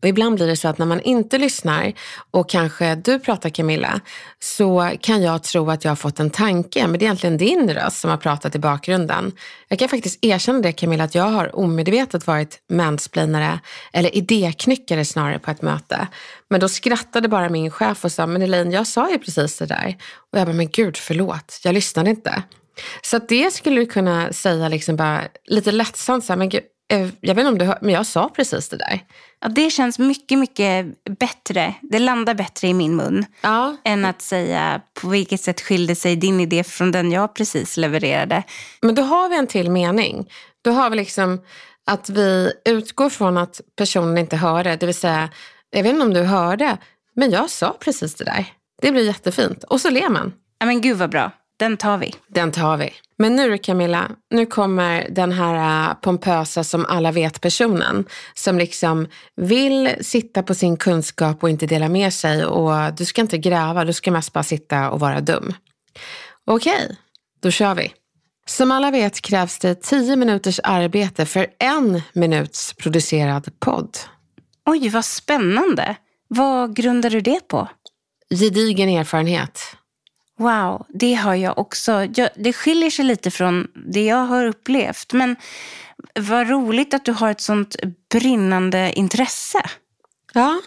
och 0.02 0.08
ibland 0.08 0.34
blir 0.34 0.46
det 0.46 0.56
så 0.56 0.68
att 0.68 0.78
när 0.78 0.86
man 0.86 1.00
inte 1.00 1.38
lyssnar 1.38 1.92
och 2.30 2.48
kanske 2.48 2.94
du 2.94 3.18
pratar 3.18 3.50
Camilla 3.50 4.00
så 4.40 4.90
kan 5.00 5.22
jag 5.22 5.42
tro 5.42 5.70
att 5.70 5.84
jag 5.84 5.90
har 5.90 5.96
fått 5.96 6.20
en 6.20 6.30
tanke 6.30 6.86
men 6.86 6.92
det 6.92 7.04
är 7.04 7.06
egentligen 7.06 7.36
din 7.36 7.70
röst 7.74 8.00
som 8.00 8.10
har 8.10 8.16
pratat 8.16 8.54
i 8.54 8.58
bakgrunden. 8.58 9.32
Jag 9.68 9.78
kan 9.78 9.88
faktiskt 9.88 10.24
erkänna 10.24 10.58
det 10.58 10.72
Camilla 10.72 11.04
att 11.04 11.14
jag 11.14 11.30
har 11.30 11.56
omedvetet 11.56 12.26
varit 12.26 12.58
mansplainare 12.70 13.60
eller 13.92 14.16
idéknyckare 14.16 15.04
snarare 15.04 15.38
på 15.38 15.50
ett 15.50 15.62
möte. 15.62 16.08
Men 16.50 16.60
då 16.60 16.68
skrattade 16.68 17.28
bara 17.28 17.48
min 17.48 17.70
chef 17.70 18.04
och 18.04 18.12
sa, 18.12 18.26
men 18.26 18.42
Elaine 18.42 18.70
jag 18.70 18.86
sa 18.86 19.10
ju 19.10 19.18
precis 19.18 19.58
det 19.58 19.66
där. 19.66 19.96
Och 20.32 20.38
jag 20.38 20.46
bara, 20.46 20.56
men 20.56 20.70
gud 20.70 20.96
förlåt, 20.96 21.60
jag 21.64 21.74
lyssnade 21.74 22.10
inte. 22.10 22.42
Så 23.02 23.18
det 23.18 23.50
skulle 23.54 23.80
du 23.80 23.86
kunna 23.86 24.32
säga 24.32 24.68
liksom 24.68 24.96
bara 24.96 25.22
lite 25.44 25.72
lättsamt, 25.72 26.24
så 26.24 26.32
här, 26.32 26.38
men 26.38 26.48
gud, 26.48 26.62
eh, 26.92 27.08
jag 27.20 27.34
vet 27.34 27.42
inte 27.42 27.48
om 27.48 27.58
du 27.58 27.64
hör, 27.64 27.78
men 27.82 27.94
jag 27.94 28.06
sa 28.06 28.28
precis 28.28 28.68
det 28.68 28.76
där. 28.76 29.00
Ja, 29.40 29.48
det 29.48 29.70
känns 29.70 29.98
mycket, 29.98 30.38
mycket 30.38 30.86
bättre. 31.18 31.74
Det 31.82 31.98
landar 31.98 32.34
bättre 32.34 32.68
i 32.68 32.74
min 32.74 32.96
mun. 32.96 33.24
Ja, 33.40 33.76
Än 33.84 34.04
att 34.04 34.22
säga 34.22 34.80
på 35.00 35.08
vilket 35.08 35.40
sätt 35.40 35.60
skilde 35.60 35.94
sig 35.94 36.16
din 36.16 36.40
idé 36.40 36.64
från 36.64 36.92
den 36.92 37.12
jag 37.12 37.34
precis 37.34 37.76
levererade. 37.76 38.42
men 38.82 38.94
då 38.94 39.02
har 39.02 39.28
vi 39.28 39.36
en 39.36 39.46
till 39.46 39.70
mening. 39.70 40.30
Då 40.62 40.70
har 40.70 40.90
vi 40.90 40.96
liksom 40.96 41.40
att 41.86 42.10
vi 42.10 42.52
utgår 42.64 43.10
från 43.10 43.38
att 43.38 43.60
personen 43.76 44.18
inte 44.18 44.36
hörde, 44.36 44.76
det 44.76 44.86
vill 44.86 44.94
säga, 44.94 45.28
jag 45.70 45.82
vet 45.82 45.92
inte 45.92 46.06
om 46.06 46.14
du 46.14 46.22
hörde, 46.22 46.76
men 47.14 47.30
jag 47.30 47.50
sa 47.50 47.76
precis 47.80 48.14
det 48.14 48.24
där. 48.24 48.46
Det 48.82 48.92
blir 48.92 49.04
jättefint. 49.04 49.64
Och 49.64 49.80
så 49.80 49.90
ler 49.90 50.08
man. 50.08 50.32
Ja, 50.58 50.66
men 50.66 50.80
gud 50.80 50.96
vad 50.96 51.10
bra. 51.10 51.30
Den 51.58 51.76
tar 51.76 51.98
vi. 51.98 52.14
Den 52.28 52.52
tar 52.52 52.76
vi. 52.76 52.90
Men 53.18 53.36
nu 53.36 53.58
Camilla, 53.58 54.10
nu 54.30 54.46
kommer 54.46 55.08
den 55.10 55.32
här 55.32 55.88
äh, 55.90 55.94
pompösa 55.94 56.64
som 56.64 56.86
alla 56.86 57.12
vet 57.12 57.40
personen 57.40 58.04
som 58.34 58.58
liksom 58.58 59.06
vill 59.36 59.94
sitta 60.00 60.42
på 60.42 60.54
sin 60.54 60.76
kunskap 60.76 61.42
och 61.42 61.50
inte 61.50 61.66
dela 61.66 61.88
med 61.88 62.14
sig 62.14 62.44
och 62.44 62.94
du 62.94 63.04
ska 63.04 63.20
inte 63.20 63.38
gräva, 63.38 63.84
du 63.84 63.92
ska 63.92 64.10
mest 64.10 64.32
bara 64.32 64.44
sitta 64.44 64.90
och 64.90 65.00
vara 65.00 65.20
dum. 65.20 65.54
Okej, 66.44 66.96
då 67.42 67.50
kör 67.50 67.74
vi. 67.74 67.92
Som 68.46 68.72
alla 68.72 68.90
vet 68.90 69.20
krävs 69.20 69.58
det 69.58 69.74
10 69.74 70.16
minuters 70.16 70.60
arbete 70.62 71.26
för 71.26 71.46
en 71.58 72.02
minuts 72.12 72.72
producerad 72.72 73.48
podd. 73.60 73.98
Oj, 74.68 74.88
vad 74.88 75.04
spännande. 75.04 75.96
Vad 76.28 76.76
grundar 76.76 77.10
du 77.10 77.20
det 77.20 77.48
på? 77.48 77.68
Gedigen 78.30 78.88
erfarenhet. 78.88 79.60
Wow, 80.38 80.86
det 80.88 81.14
har 81.14 81.34
jag 81.34 81.58
också. 81.58 81.92
Jag, 82.14 82.28
det 82.36 82.52
skiljer 82.52 82.90
sig 82.90 83.04
lite 83.04 83.30
från 83.30 83.66
det 83.92 84.04
jag 84.04 84.26
har 84.26 84.46
upplevt. 84.46 85.12
Men 85.12 85.36
vad 86.20 86.48
roligt 86.48 86.94
att 86.94 87.04
du 87.04 87.12
har 87.12 87.30
ett 87.30 87.40
sånt 87.40 87.76
brinnande 88.10 88.92
intresse. 88.92 89.62
Ja, 90.32 90.60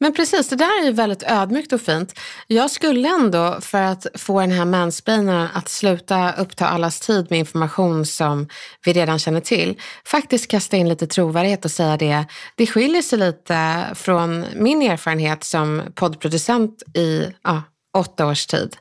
men 0.00 0.14
precis. 0.14 0.48
Det 0.48 0.56
där 0.56 0.80
är 0.80 0.84
ju 0.84 0.92
väldigt 0.92 1.22
ödmjukt 1.22 1.72
och 1.72 1.80
fint. 1.80 2.18
Jag 2.46 2.70
skulle 2.70 3.08
ändå, 3.08 3.60
för 3.60 3.82
att 3.82 4.06
få 4.14 4.40
den 4.40 4.50
här 4.50 4.64
mansplainaren 4.64 5.48
att 5.54 5.68
sluta 5.68 6.32
uppta 6.32 6.66
allas 6.66 7.00
tid 7.00 7.26
med 7.30 7.38
information 7.38 8.06
som 8.06 8.48
vi 8.84 8.92
redan 8.92 9.18
känner 9.18 9.40
till, 9.40 9.80
faktiskt 10.06 10.50
kasta 10.50 10.76
in 10.76 10.88
lite 10.88 11.06
trovärdighet 11.06 11.64
och 11.64 11.70
säga 11.70 11.96
det. 11.96 12.24
Det 12.56 12.66
skiljer 12.66 13.02
sig 13.02 13.18
lite 13.18 13.86
från 13.94 14.44
min 14.54 14.82
erfarenhet 14.82 15.44
som 15.44 15.82
poddproducent 15.94 16.82
i 16.94 17.26
ja, 17.44 17.62
åtta 17.96 18.26
års 18.26 18.46
tid. 18.46 18.76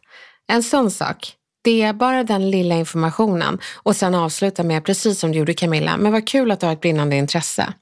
En 0.48 0.64
sån 0.64 0.92
sak. 0.92 1.34
Det 1.64 1.82
är 1.82 1.94
bara 1.94 2.24
den 2.24 2.52
lilla 2.52 2.76
informationen 2.76 3.60
och 3.76 3.96
sen 3.96 4.16
avsluta 4.16 4.64
med, 4.64 4.86
precis 4.86 5.20
som 5.20 5.32
du 5.32 5.38
gjorde 5.40 5.54
Camilla, 5.54 5.98
men 5.98 6.12
vad 6.12 6.28
kul 6.28 6.52
att 6.52 6.60
du 6.60 6.66
har 6.66 6.74
ett 6.74 6.82
brinnande 6.82 7.16
intresse. 7.16 7.74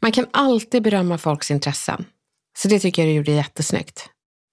Man 0.00 0.12
kan 0.12 0.26
alltid 0.30 0.82
berömma 0.82 1.18
folks 1.18 1.50
intressen. 1.50 2.04
Så 2.58 2.68
det 2.68 2.78
tycker 2.78 3.02
jag 3.02 3.10
du 3.10 3.14
gjorde 3.14 3.32
jättesnyggt. 3.32 4.08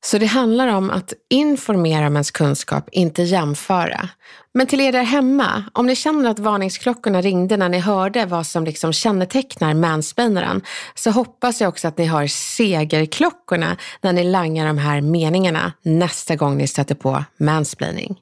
Så 0.06 0.18
det 0.18 0.26
handlar 0.26 0.68
om 0.68 0.90
att 0.90 1.14
informera 1.30 2.08
om 2.08 2.14
ens 2.14 2.32
kunskap, 2.32 2.90
inte 2.92 3.24
jämföra. 3.24 4.10
Men 4.54 4.68
till 4.68 4.82
er 4.82 4.92
där 4.92 5.04
hemma, 5.04 5.64
om 5.74 5.86
ni 5.86 5.96
känner 5.96 6.30
att 6.30 6.40
varningsklockorna 6.40 7.22
ringde 7.22 7.58
när 7.58 7.70
ni 7.70 7.80
hörde 7.80 8.26
vad 8.26 8.48
som 8.48 8.64
liksom 8.64 8.94
kännetecknar 8.94 9.74
mansplainaren, 9.74 10.62
så 10.96 11.12
hoppas 11.12 11.62
jag 11.62 11.70
också 11.70 11.88
att 11.88 11.98
ni 11.98 12.06
har 12.06 12.28
segerklockorna 12.28 13.78
när 14.02 14.14
ni 14.14 14.24
langar 14.24 14.68
de 14.68 14.78
här 14.78 15.02
meningarna 15.02 15.74
nästa 15.82 16.36
gång 16.36 16.58
ni 16.58 16.68
stöter 16.68 16.96
på 16.96 17.24
mansplaining. 17.38 18.20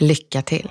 Lycka 0.00 0.42
till! 0.42 0.70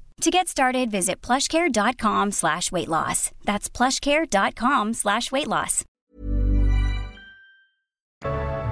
To 0.21 0.29
get 0.29 0.47
started, 0.47 0.91
visit 0.91 1.27
plushcare.com 1.27 2.31
slash 2.31 2.71
weight 2.71 2.87
loss. 2.87 3.31
That's 3.43 3.77
plushcare.com 3.77 4.93
slash 4.93 5.31
weight 5.31 5.47
loss. 5.47 5.83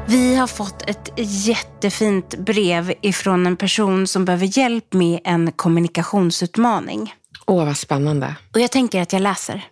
Vi 0.08 0.36
har 0.36 0.48
fått 0.48 0.90
ett 0.90 1.12
jättefint 1.18 2.36
brev 2.38 2.94
ifrån 3.02 3.48
en 3.48 3.58
person 3.58 4.08
som 4.08 4.26
behöver 4.26 4.58
hjälp 4.58 4.94
med 4.94 5.20
en 5.24 5.52
kommunikationsutmaning. 5.52 7.14
Åh, 7.46 7.66
vad 7.66 7.78
spännande. 7.78 8.36
Och 8.54 8.60
jag 8.60 8.72
tänker 8.72 9.02
att 9.02 9.14
jag 9.14 9.22
läser. 9.22 9.68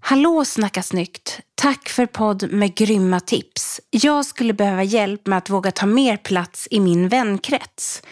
Hallå 0.00 0.44
Snacka 0.44 0.82
snyggt! 0.82 1.40
Tack 1.54 1.88
för 1.88 2.06
podd 2.06 2.52
med 2.52 2.74
grymma 2.74 3.20
tips. 3.20 3.80
Jag 3.90 4.26
skulle 4.26 4.52
behöva 4.52 4.82
hjälp 4.82 5.26
med 5.26 5.38
att 5.38 5.50
våga 5.50 5.70
ta 5.70 5.86
mer 5.86 6.16
plats 6.16 6.68
i 6.70 6.80
min 6.80 7.08
vänkrets. 7.08 8.02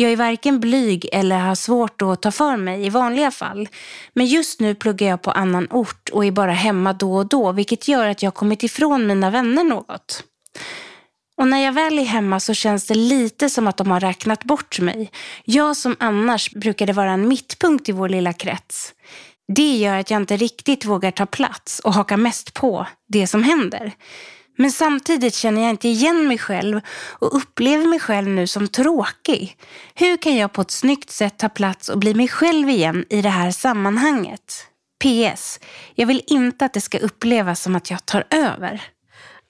Jag 0.00 0.12
är 0.12 0.16
varken 0.16 0.60
blyg 0.60 1.08
eller 1.12 1.38
har 1.38 1.54
svårt 1.54 2.02
att 2.02 2.22
ta 2.22 2.30
för 2.30 2.56
mig 2.56 2.86
i 2.86 2.88
vanliga 2.88 3.30
fall. 3.30 3.68
Men 4.12 4.26
just 4.26 4.60
nu 4.60 4.74
pluggar 4.74 5.08
jag 5.08 5.22
på 5.22 5.30
annan 5.30 5.68
ort 5.70 6.08
och 6.08 6.24
är 6.24 6.30
bara 6.30 6.52
hemma 6.52 6.92
då 6.92 7.16
och 7.16 7.28
då, 7.28 7.52
vilket 7.52 7.88
gör 7.88 8.06
att 8.06 8.22
jag 8.22 8.34
kommit 8.34 8.62
ifrån 8.62 9.06
mina 9.06 9.30
vänner 9.30 9.64
något. 9.64 10.24
Och 11.36 11.48
när 11.48 11.64
jag 11.64 11.72
väl 11.72 11.98
är 11.98 12.04
hemma 12.04 12.40
så 12.40 12.54
känns 12.54 12.86
det 12.86 12.94
lite 12.94 13.50
som 13.50 13.66
att 13.66 13.76
de 13.76 13.90
har 13.90 14.00
räknat 14.00 14.44
bort 14.44 14.80
mig. 14.80 15.10
Jag 15.44 15.76
som 15.76 15.96
annars 15.98 16.52
brukade 16.52 16.92
vara 16.92 17.10
en 17.10 17.28
mittpunkt 17.28 17.88
i 17.88 17.92
vår 17.92 18.08
lilla 18.08 18.32
krets. 18.32 18.94
Det 19.54 19.76
gör 19.76 19.98
att 19.98 20.10
jag 20.10 20.20
inte 20.20 20.36
riktigt 20.36 20.84
vågar 20.84 21.10
ta 21.10 21.26
plats 21.26 21.78
och 21.78 21.94
haka 21.94 22.16
mest 22.16 22.54
på 22.54 22.86
det 23.08 23.26
som 23.26 23.42
händer. 23.42 23.92
Men 24.60 24.72
samtidigt 24.72 25.34
känner 25.34 25.62
jag 25.62 25.70
inte 25.70 25.88
igen 25.88 26.28
mig 26.28 26.38
själv 26.38 26.80
och 27.18 27.36
upplever 27.36 27.86
mig 27.86 28.00
själv 28.00 28.28
nu 28.28 28.46
som 28.46 28.68
tråkig. 28.68 29.56
Hur 29.94 30.16
kan 30.16 30.36
jag 30.36 30.52
på 30.52 30.62
ett 30.62 30.70
snyggt 30.70 31.10
sätt 31.10 31.38
ta 31.38 31.48
plats 31.48 31.88
och 31.88 31.98
bli 31.98 32.14
mig 32.14 32.28
själv 32.28 32.68
igen 32.68 33.04
i 33.10 33.22
det 33.22 33.28
här 33.28 33.50
sammanhanget? 33.50 34.66
PS. 35.04 35.60
Jag 35.94 36.06
vill 36.06 36.22
inte 36.26 36.64
att 36.64 36.74
det 36.74 36.80
ska 36.80 36.98
upplevas 36.98 37.62
som 37.62 37.76
att 37.76 37.90
jag 37.90 38.06
tar 38.06 38.24
över. 38.30 38.82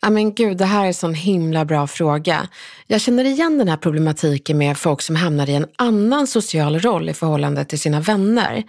Ja, 0.01 0.11
men 0.11 0.35
gud, 0.35 0.57
det 0.57 0.65
här 0.65 0.83
är 0.83 0.87
en 0.87 0.95
sån 0.95 1.15
himla 1.15 1.65
bra 1.65 1.87
fråga. 1.87 2.49
Jag 2.87 3.01
känner 3.01 3.25
igen 3.25 3.59
den 3.59 3.69
här 3.69 3.77
problematiken 3.77 4.59
med 4.59 4.79
folk 4.79 5.03
som 5.03 5.17
hamnar 5.17 5.49
i 5.49 5.55
en 5.55 5.67
annan 5.79 6.27
social 6.27 6.79
roll 6.81 7.09
i 7.09 7.15
förhållande 7.15 7.65
till 7.65 7.81
sina 7.81 8.01
vänner. 8.01 8.65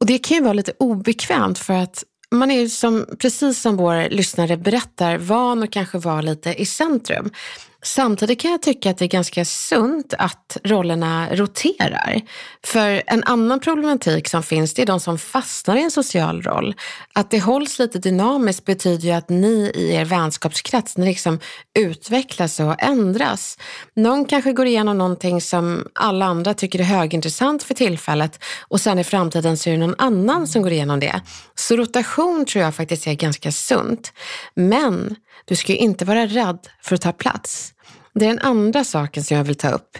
Och 0.00 0.06
det 0.06 0.18
kan 0.18 0.36
ju 0.36 0.42
vara 0.42 0.52
lite 0.52 0.72
obekvämt 0.78 1.58
för 1.58 1.74
att 1.74 2.04
man 2.34 2.50
är 2.50 2.60
ju 2.60 2.68
som, 2.68 3.06
precis 3.18 3.60
som 3.60 3.76
vår 3.76 4.10
lyssnare 4.10 4.56
berättar, 4.56 5.18
van 5.18 5.62
att 5.62 5.70
kanske 5.70 5.98
vara 5.98 6.20
lite 6.20 6.54
i 6.62 6.66
centrum. 6.66 7.30
Samtidigt 7.86 8.40
kan 8.40 8.50
jag 8.50 8.62
tycka 8.62 8.90
att 8.90 8.98
det 8.98 9.04
är 9.04 9.08
ganska 9.08 9.44
sunt 9.44 10.14
att 10.18 10.56
rollerna 10.64 11.28
roterar. 11.32 12.20
För 12.64 13.02
en 13.06 13.24
annan 13.24 13.60
problematik 13.60 14.28
som 14.28 14.42
finns, 14.42 14.74
det 14.74 14.82
är 14.82 14.86
de 14.86 15.00
som 15.00 15.18
fastnar 15.18 15.76
i 15.76 15.82
en 15.82 15.90
social 15.90 16.42
roll. 16.42 16.74
Att 17.12 17.30
det 17.30 17.40
hålls 17.40 17.78
lite 17.78 17.98
dynamiskt 17.98 18.64
betyder 18.64 19.04
ju 19.08 19.12
att 19.12 19.28
ni 19.28 19.72
i 19.74 19.94
er 19.94 20.04
vänskapskrets, 20.04 20.96
ni 20.96 21.06
liksom 21.06 21.38
utvecklas 21.78 22.60
och 22.60 22.82
ändras. 22.82 23.58
Någon 23.96 24.24
kanske 24.24 24.52
går 24.52 24.66
igenom 24.66 24.98
någonting 24.98 25.40
som 25.40 25.88
alla 25.94 26.24
andra 26.24 26.54
tycker 26.54 26.78
är 26.78 26.84
högintressant 26.84 27.62
för 27.62 27.74
tillfället 27.74 28.44
och 28.68 28.80
sen 28.80 28.98
i 28.98 29.04
framtiden 29.04 29.56
så 29.56 29.70
är 29.70 29.72
det 29.72 29.86
någon 29.86 29.94
annan 29.98 30.46
som 30.46 30.62
går 30.62 30.72
igenom 30.72 31.00
det. 31.00 31.20
Så 31.54 31.76
rotation 31.76 32.44
tror 32.46 32.64
jag 32.64 32.74
faktiskt 32.74 33.06
är 33.06 33.14
ganska 33.14 33.52
sunt. 33.52 34.12
Men 34.54 35.16
du 35.44 35.56
ska 35.56 35.72
ju 35.72 35.78
inte 35.78 36.04
vara 36.04 36.26
rädd 36.26 36.58
för 36.82 36.94
att 36.94 37.00
ta 37.00 37.12
plats. 37.12 37.72
Det 38.18 38.24
är 38.24 38.28
den 38.28 38.38
andra 38.38 38.84
saken 38.84 39.24
som 39.24 39.36
jag 39.36 39.44
vill 39.44 39.56
ta 39.56 39.70
upp. 39.70 39.98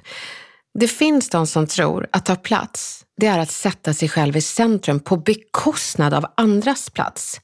Det 0.79 0.89
finns 0.89 1.31
de 1.31 1.47
som 1.47 1.67
tror 1.67 2.07
att 2.13 2.27
ta 2.27 2.37
plats, 2.37 3.05
det 3.21 3.27
är 3.27 3.39
att 3.39 3.51
sätta 3.51 3.95
sig 3.95 4.09
själv 4.09 4.37
i 4.37 4.41
centrum 4.41 5.01
på 5.01 5.17
bekostnad 5.17 6.15
av 6.15 6.27
andras 6.37 6.91
plats. 6.91 7.41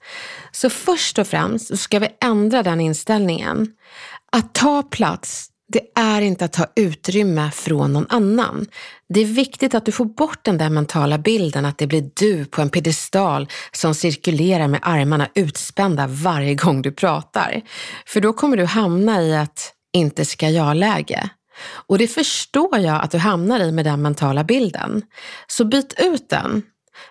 Så 0.52 0.70
först 0.70 1.18
och 1.18 1.26
främst 1.26 1.78
ska 1.78 1.98
vi 1.98 2.08
ändra 2.24 2.62
den 2.62 2.80
inställningen. 2.80 3.68
Att 4.32 4.54
ta 4.54 4.82
plats, 4.82 5.48
det 5.72 6.00
är 6.00 6.20
inte 6.20 6.44
att 6.44 6.52
ta 6.52 6.66
utrymme 6.76 7.50
från 7.50 7.92
någon 7.92 8.06
annan. 8.08 8.66
Det 9.08 9.20
är 9.20 9.24
viktigt 9.24 9.74
att 9.74 9.87
du 9.87 9.92
får 9.92 10.04
bort 10.04 10.44
den 10.44 10.58
där 10.58 10.70
mentala 10.70 11.18
bilden 11.18 11.64
att 11.64 11.78
det 11.78 11.87
blir 11.87 12.11
du 12.14 12.44
på 12.44 12.62
en 12.62 12.70
piedestal 12.70 13.48
som 13.72 13.94
cirkulerar 13.94 14.68
med 14.68 14.80
armarna 14.82 15.28
utspända 15.35 16.06
varje 16.06 16.54
gång 16.54 16.82
du 16.82 16.92
pratar. 16.92 17.62
För 18.06 18.20
då 18.20 18.32
kommer 18.32 18.56
du 18.56 18.64
hamna 18.64 19.22
i 19.22 19.37
att 19.37 19.74
inte 19.92 20.24
ska 20.24 20.48
jag-läge. 20.48 21.31
Och 21.87 21.98
det 21.98 22.09
förstår 22.09 22.78
jag 22.78 23.02
att 23.02 23.11
du 23.11 23.18
hamnar 23.18 23.61
i 23.61 23.72
med 23.72 23.85
den 23.85 24.02
mentala 24.02 24.44
bilden. 24.44 25.02
Så 25.46 25.64
byt 25.64 25.94
ut 25.98 26.31
den. 26.31 26.62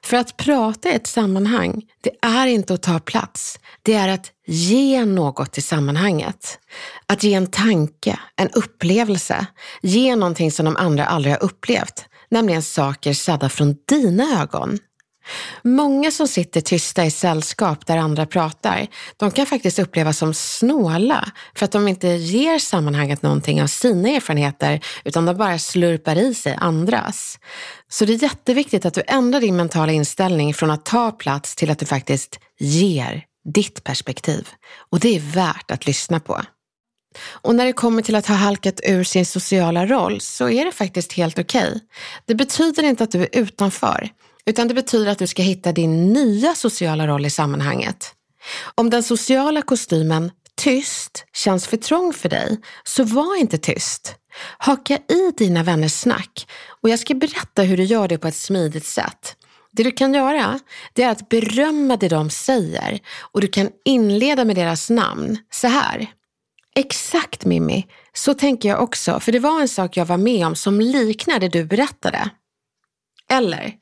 För 0.04 0.18
att 0.18 0.38
prata 0.38 0.90
i 0.90 0.96
ett 0.96 1.08
sammanhang, 1.08 1.82
det 2.02 2.12
är 2.22 2.48
inte 2.48 2.74
att 2.74 2.84
ta 2.84 3.00
plats. 3.00 3.60
Det 3.82 3.94
är 3.94 4.08
att 4.08 4.32
ge 4.48 5.06
något 5.06 5.52
till 5.52 5.64
sammanhanget. 5.64 6.60
Att 7.06 7.24
ge 7.24 7.34
en 7.34 7.48
tanke, 7.48 8.20
en 8.36 8.50
upplevelse. 8.50 9.46
Ge 9.82 10.16
någonting 10.16 10.52
som 10.52 10.66
de 10.66 10.76
andra 10.76 11.06
aldrig 11.06 11.34
har 11.34 11.44
upplevt. 11.44 12.06
Nämligen 12.30 12.62
saker 12.62 13.14
sedda 13.14 13.50
från 13.50 13.76
dina 13.88 14.42
ögon. 14.42 14.80
Många 15.64 16.12
som 16.12 16.28
sitter 16.28 16.62
tysta 16.62 17.06
i 17.06 17.12
sällskap 17.12 17.86
där 17.86 17.98
andra 17.98 18.26
pratar, 18.26 18.88
de 19.18 19.32
kan 19.32 19.46
faktiskt 19.46 19.80
upplevas 19.80 20.18
som 20.18 20.34
snåla 20.34 21.32
för 21.56 21.66
att 21.66 21.72
de 21.72 21.88
inte 21.88 22.08
ger 22.08 22.60
sammanhanget 22.60 23.22
någonting 23.22 23.62
av 23.62 23.68
sina 23.68 24.10
erfarenheter 24.10 24.86
utan 25.04 25.26
de 25.26 25.38
bara 25.38 25.60
slurpar 25.60 26.16
i 26.16 26.34
sig 26.34 26.58
andras. 26.60 27.40
Så 27.90 28.06
det 28.06 28.14
är 28.14 28.24
jätteviktigt 28.24 28.86
att 28.86 28.94
du 28.94 29.04
ändrar 29.08 29.40
din 29.42 29.56
mentala 29.56 29.92
inställning 29.92 30.54
från 30.54 30.72
att 30.72 30.86
ta 30.86 31.12
plats 31.12 31.56
till 31.56 31.72
att 31.72 31.80
du 31.80 31.86
faktiskt 31.86 32.40
ger 32.60 33.24
ditt 33.54 33.84
perspektiv. 33.84 34.48
Och 34.92 35.00
det 35.00 35.16
är 35.16 35.20
värt 35.20 35.72
att 35.72 35.86
lyssna 35.88 36.20
på. 36.20 36.42
Och 37.32 37.56
när 37.56 37.66
det 37.66 37.74
kommer 37.74 38.02
till 38.02 38.16
att 38.16 38.28
ha 38.28 38.36
halkat 38.36 38.80
ur 38.84 39.04
sin 39.04 39.26
sociala 39.26 39.86
roll 39.86 40.22
så 40.22 40.50
är 40.50 40.66
det 40.66 40.72
faktiskt 40.72 41.14
helt 41.14 41.40
okej. 41.40 41.68
Okay. 41.68 41.80
Det 42.26 42.36
betyder 42.36 42.84
inte 42.84 43.04
att 43.04 43.12
du 43.12 43.22
är 43.22 43.30
utanför. 43.32 44.10
Utan 44.46 44.68
det 44.68 44.74
betyder 44.74 45.12
att 45.12 45.20
du 45.20 45.28
ska 45.28 45.42
hitta 45.42 45.72
din 45.72 46.14
nya 46.14 46.56
sociala 46.56 47.08
roll 47.08 47.26
i 47.26 47.30
sammanhanget. 47.30 48.14
Om 48.76 48.90
den 48.90 49.04
sociala 49.04 49.62
kostymen 49.62 50.32
tyst 50.56 51.26
känns 51.34 51.68
för 51.68 51.78
trång 51.78 52.14
för 52.14 52.30
dig, 52.30 52.60
så 52.84 53.04
var 53.04 53.40
inte 53.40 53.58
tyst. 53.58 54.16
Haka 54.58 54.98
i 54.98 55.32
dina 55.38 55.64
vänners 55.64 55.94
snack 55.94 56.48
och 56.82 56.90
jag 56.90 57.00
ska 57.00 57.14
berätta 57.14 57.62
hur 57.62 57.78
du 57.78 57.84
gör 57.84 58.08
det 58.08 58.18
på 58.18 58.28
ett 58.28 58.36
smidigt 58.36 58.86
sätt. 58.86 59.36
Det 59.72 59.84
du 59.84 59.92
kan 59.92 60.14
göra, 60.14 60.60
det 60.94 61.04
är 61.04 61.10
att 61.10 61.30
berömma 61.30 61.98
det 61.98 62.10
de 62.10 62.30
säger 62.30 63.00
och 63.32 63.42
du 63.42 63.48
kan 63.48 63.70
inleda 63.86 64.46
med 64.46 64.56
deras 64.56 64.90
namn 64.90 65.38
så 65.52 65.68
här. 65.68 66.08
Exakt 66.76 67.46
Mimmi, 67.46 67.88
så 68.14 68.34
tänker 68.34 68.70
jag 68.70 68.84
också, 68.84 69.20
för 69.20 69.32
det 69.32 69.40
var 69.40 69.62
en 69.62 69.68
sak 69.68 69.98
jag 69.98 70.06
var 70.06 70.18
med 70.18 70.48
om 70.48 70.56
som 70.56 70.82
liknar 70.82 71.40
det 71.40 71.50
du 71.50 71.66
berättade. 71.66 72.30
Eller, 73.30 73.74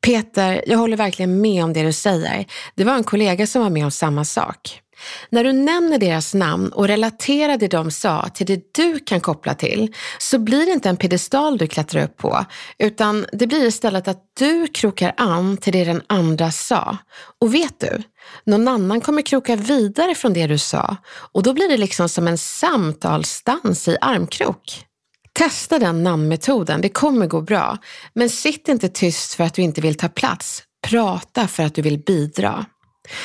Peter, 0.00 0.64
jag 0.66 0.78
håller 0.78 0.96
verkligen 0.96 1.40
med 1.40 1.64
om 1.64 1.72
det 1.72 1.82
du 1.82 1.92
säger. 1.92 2.46
Det 2.74 2.84
var 2.84 2.94
en 2.94 3.04
kollega 3.04 3.46
som 3.46 3.62
var 3.62 3.70
med 3.70 3.84
om 3.84 3.90
samma 3.90 4.24
sak. 4.24 4.82
När 5.30 5.44
du 5.44 5.52
nämner 5.52 5.98
deras 5.98 6.34
namn 6.34 6.68
och 6.68 6.88
relaterar 6.88 7.56
det 7.56 7.68
de 7.68 7.90
sa 7.90 8.28
till 8.34 8.46
det 8.46 8.74
du 8.74 8.98
kan 8.98 9.20
koppla 9.20 9.54
till 9.54 9.94
så 10.18 10.38
blir 10.38 10.66
det 10.66 10.72
inte 10.72 10.88
en 10.88 10.96
pedestal 10.96 11.58
du 11.58 11.66
klättrar 11.66 12.04
upp 12.04 12.16
på 12.16 12.44
utan 12.78 13.26
det 13.32 13.46
blir 13.46 13.66
istället 13.66 14.08
att 14.08 14.22
du 14.38 14.66
krokar 14.66 15.14
an 15.16 15.56
till 15.56 15.72
det 15.72 15.84
den 15.84 16.02
andra 16.06 16.50
sa. 16.50 16.96
Och 17.40 17.54
vet 17.54 17.80
du, 17.80 18.02
någon 18.44 18.68
annan 18.68 19.00
kommer 19.00 19.22
kroka 19.22 19.56
vidare 19.56 20.14
från 20.14 20.32
det 20.32 20.46
du 20.46 20.58
sa 20.58 20.96
och 21.32 21.42
då 21.42 21.52
blir 21.52 21.68
det 21.68 21.76
liksom 21.76 22.08
som 22.08 22.28
en 22.28 22.38
samtalsdans 22.38 23.88
i 23.88 23.96
armkrok. 24.00 24.87
Testa 25.38 25.78
den 25.78 26.02
namnmetoden, 26.02 26.80
det 26.80 26.88
kommer 26.88 27.26
gå 27.26 27.40
bra. 27.40 27.78
Men 28.14 28.30
sitt 28.30 28.68
inte 28.68 28.88
tyst 28.88 29.34
för 29.34 29.44
att 29.44 29.54
du 29.54 29.62
inte 29.62 29.80
vill 29.80 29.94
ta 29.94 30.08
plats. 30.08 30.62
Prata 30.86 31.48
för 31.48 31.62
att 31.62 31.74
du 31.74 31.82
vill 31.82 31.98
bidra. 31.98 32.66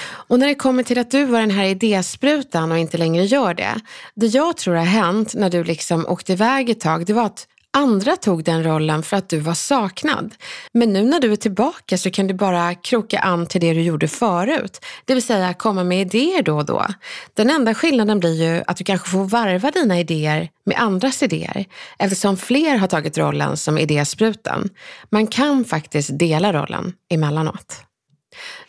Och 0.05 0.39
när 0.39 0.47
det 0.47 0.55
kommer 0.55 0.83
till 0.83 0.99
att 0.99 1.11
du 1.11 1.25
var 1.25 1.39
den 1.39 1.51
här 1.51 1.65
idésprutan 1.65 2.71
och 2.71 2.77
inte 2.77 2.97
längre 2.97 3.25
gör 3.25 3.53
det. 3.53 3.75
Det 4.15 4.27
jag 4.27 4.57
tror 4.57 4.75
har 4.75 4.85
hänt 4.85 5.33
när 5.35 5.49
du 5.49 5.63
liksom 5.63 6.05
åkte 6.07 6.33
iväg 6.33 6.69
ett 6.69 6.79
tag, 6.79 7.05
det 7.05 7.13
var 7.13 7.25
att 7.25 7.47
Andra 7.77 8.15
tog 8.15 8.43
den 8.43 8.63
rollen 8.63 9.03
för 9.03 9.17
att 9.17 9.29
du 9.29 9.39
var 9.39 9.53
saknad. 9.53 10.35
Men 10.73 10.93
nu 10.93 11.03
när 11.03 11.19
du 11.19 11.31
är 11.31 11.35
tillbaka 11.35 11.97
så 11.97 12.11
kan 12.11 12.27
du 12.27 12.33
bara 12.33 12.75
kroka 12.75 13.19
an 13.19 13.45
till 13.45 13.61
det 13.61 13.73
du 13.73 13.81
gjorde 13.81 14.07
förut. 14.07 14.85
Det 15.05 15.13
vill 15.13 15.23
säga 15.23 15.53
komma 15.53 15.83
med 15.83 16.01
idéer 16.01 16.43
då 16.43 16.57
och 16.57 16.65
då. 16.65 16.85
Den 17.33 17.49
enda 17.49 17.73
skillnaden 17.73 18.19
blir 18.19 18.43
ju 18.43 18.63
att 18.67 18.77
du 18.77 18.83
kanske 18.83 19.09
får 19.09 19.25
varva 19.25 19.71
dina 19.71 19.99
idéer 19.99 20.49
med 20.65 20.77
andras 20.77 21.23
idéer 21.23 21.65
eftersom 21.99 22.37
fler 22.37 22.77
har 22.77 22.87
tagit 22.87 23.17
rollen 23.17 23.57
som 23.57 23.77
idésprutan. 23.77 24.69
Man 25.09 25.27
kan 25.27 25.65
faktiskt 25.65 26.19
dela 26.19 26.53
rollen 26.53 26.93
emellanåt. 27.09 27.83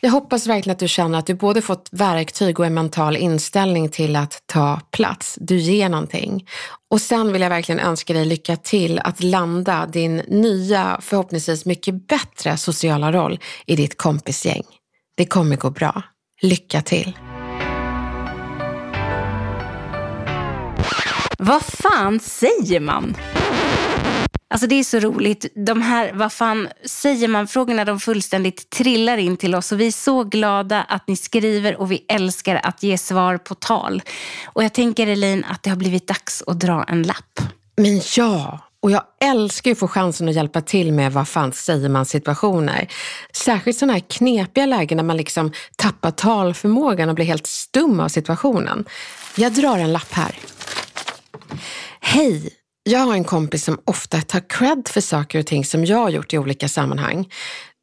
Jag 0.00 0.10
hoppas 0.10 0.46
verkligen 0.46 0.74
att 0.74 0.78
du 0.78 0.88
känner 0.88 1.18
att 1.18 1.26
du 1.26 1.34
både 1.34 1.62
fått 1.62 1.88
verktyg 1.92 2.60
och 2.60 2.66
en 2.66 2.74
mental 2.74 3.16
inställning 3.16 3.88
till 3.88 4.16
att 4.16 4.42
ta 4.46 4.80
plats. 4.90 5.38
Du 5.40 5.56
ger 5.56 5.88
någonting. 5.88 6.46
Och 6.90 7.00
sen 7.00 7.32
vill 7.32 7.42
jag 7.42 7.50
verkligen 7.50 7.80
önska 7.80 8.12
dig 8.12 8.24
lycka 8.24 8.56
till 8.56 8.98
att 8.98 9.22
landa 9.22 9.86
din 9.86 10.16
nya, 10.16 10.98
förhoppningsvis 11.02 11.64
mycket 11.64 12.08
bättre 12.08 12.56
sociala 12.56 13.12
roll 13.12 13.40
i 13.66 13.76
ditt 13.76 13.98
kompisgäng. 13.98 14.64
Det 15.16 15.26
kommer 15.26 15.56
gå 15.56 15.70
bra. 15.70 16.02
Lycka 16.42 16.82
till! 16.82 17.18
Vad 21.38 21.62
fan 21.62 22.20
säger 22.20 22.80
man? 22.80 23.16
Alltså 24.54 24.66
det 24.66 24.74
är 24.74 24.84
så 24.84 24.98
roligt. 24.98 25.46
De 25.54 25.82
här, 25.82 26.12
vad 26.12 26.32
fan 26.32 26.68
säger 26.84 27.28
man-frågorna, 27.28 27.84
de 27.84 28.00
fullständigt 28.00 28.70
trillar 28.70 29.18
in 29.18 29.36
till 29.36 29.54
oss. 29.54 29.72
Och 29.72 29.80
vi 29.80 29.86
är 29.86 29.92
så 29.92 30.24
glada 30.24 30.82
att 30.82 31.08
ni 31.08 31.16
skriver 31.16 31.76
och 31.76 31.92
vi 31.92 32.04
älskar 32.08 32.60
att 32.62 32.82
ge 32.82 32.98
svar 32.98 33.38
på 33.38 33.54
tal. 33.54 34.02
Och 34.46 34.64
jag 34.64 34.72
tänker 34.72 35.06
Elin 35.06 35.44
att 35.44 35.62
det 35.62 35.70
har 35.70 35.76
blivit 35.76 36.06
dags 36.06 36.42
att 36.46 36.60
dra 36.60 36.84
en 36.84 37.02
lapp. 37.02 37.40
Men 37.76 38.00
ja, 38.16 38.58
och 38.80 38.90
jag 38.90 39.02
älskar 39.24 39.70
att 39.70 39.78
få 39.78 39.88
chansen 39.88 40.28
att 40.28 40.34
hjälpa 40.34 40.60
till 40.60 40.92
med 40.92 41.12
vad 41.12 41.28
fan 41.28 41.52
säger 41.52 41.88
man 41.88 42.06
situationer. 42.06 42.88
Särskilt 43.32 43.78
sådana 43.78 43.92
här 43.92 44.00
knepiga 44.00 44.66
lägen 44.66 44.96
när 44.96 45.04
man 45.04 45.16
liksom 45.16 45.52
tappar 45.76 46.10
talförmågan 46.10 47.08
och 47.08 47.14
blir 47.14 47.26
helt 47.26 47.46
stum 47.46 48.00
av 48.00 48.08
situationen. 48.08 48.84
Jag 49.36 49.52
drar 49.52 49.78
en 49.78 49.92
lapp 49.92 50.12
här. 50.12 50.38
Hej! 52.00 52.63
Jag 52.86 52.98
har 52.98 53.14
en 53.14 53.24
kompis 53.24 53.64
som 53.64 53.78
ofta 53.84 54.20
tar 54.20 54.40
cred 54.48 54.88
för 54.88 55.00
saker 55.00 55.38
och 55.38 55.46
ting 55.46 55.64
som 55.64 55.84
jag 55.84 55.98
har 55.98 56.10
gjort 56.10 56.34
i 56.34 56.38
olika 56.38 56.68
sammanhang. 56.68 57.28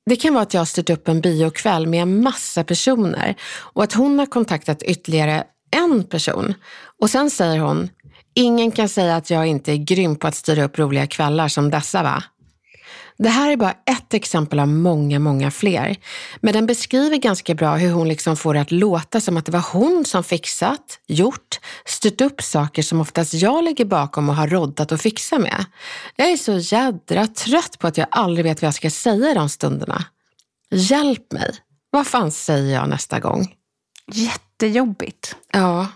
Det 0.05 0.15
kan 0.15 0.33
vara 0.33 0.43
att 0.43 0.53
jag 0.53 0.61
har 0.61 0.65
styrt 0.65 0.89
upp 0.89 1.07
en 1.07 1.21
biokväll 1.21 1.87
med 1.87 2.01
en 2.01 2.23
massa 2.23 2.63
personer 2.63 3.35
och 3.51 3.83
att 3.83 3.93
hon 3.93 4.19
har 4.19 4.25
kontaktat 4.25 4.83
ytterligare 4.83 5.43
en 5.71 6.03
person. 6.03 6.53
Och 7.01 7.09
sen 7.09 7.29
säger 7.29 7.59
hon, 7.59 7.89
ingen 8.33 8.71
kan 8.71 8.89
säga 8.89 9.15
att 9.15 9.29
jag 9.29 9.47
inte 9.47 9.71
är 9.71 9.77
grym 9.77 10.15
på 10.15 10.27
att 10.27 10.35
styra 10.35 10.63
upp 10.63 10.79
roliga 10.79 11.07
kvällar 11.07 11.47
som 11.47 11.69
dessa 11.69 12.03
va? 12.03 12.23
Det 13.23 13.29
här 13.29 13.51
är 13.51 13.57
bara 13.57 13.71
ett 13.85 14.13
exempel 14.13 14.59
av 14.59 14.67
många, 14.67 15.19
många 15.19 15.51
fler. 15.51 15.95
Men 16.39 16.53
den 16.53 16.65
beskriver 16.65 17.17
ganska 17.17 17.55
bra 17.55 17.75
hur 17.75 17.91
hon 17.91 18.07
liksom 18.07 18.37
får 18.37 18.53
det 18.53 18.61
att 18.61 18.71
låta 18.71 19.21
som 19.21 19.37
att 19.37 19.45
det 19.45 19.51
var 19.51 19.65
hon 19.73 20.05
som 20.05 20.23
fixat, 20.23 20.99
gjort, 21.07 21.59
styrt 21.85 22.21
upp 22.21 22.41
saker 22.41 22.81
som 22.81 23.01
oftast 23.01 23.33
jag 23.33 23.63
ligger 23.63 23.85
bakom 23.85 24.29
och 24.29 24.35
har 24.35 24.47
roddat 24.47 24.91
och 24.91 25.01
fixa 25.01 25.39
med. 25.39 25.65
Jag 26.15 26.31
är 26.31 26.37
så 26.37 26.57
jädra 26.57 27.27
trött 27.27 27.79
på 27.79 27.87
att 27.87 27.97
jag 27.97 28.07
aldrig 28.11 28.45
vet 28.45 28.61
vad 28.61 28.67
jag 28.67 28.73
ska 28.73 28.89
säga 28.89 29.31
i 29.31 29.33
de 29.33 29.49
stunderna. 29.49 30.05
Hjälp 30.71 31.31
mig! 31.31 31.51
Vad 31.89 32.07
fan 32.07 32.31
säger 32.31 32.75
jag 32.75 32.89
nästa 32.89 33.19
gång? 33.19 33.55
Jättejobbigt. 34.11 35.35
Ja. 35.53 35.87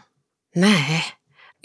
Nej. 0.56 1.04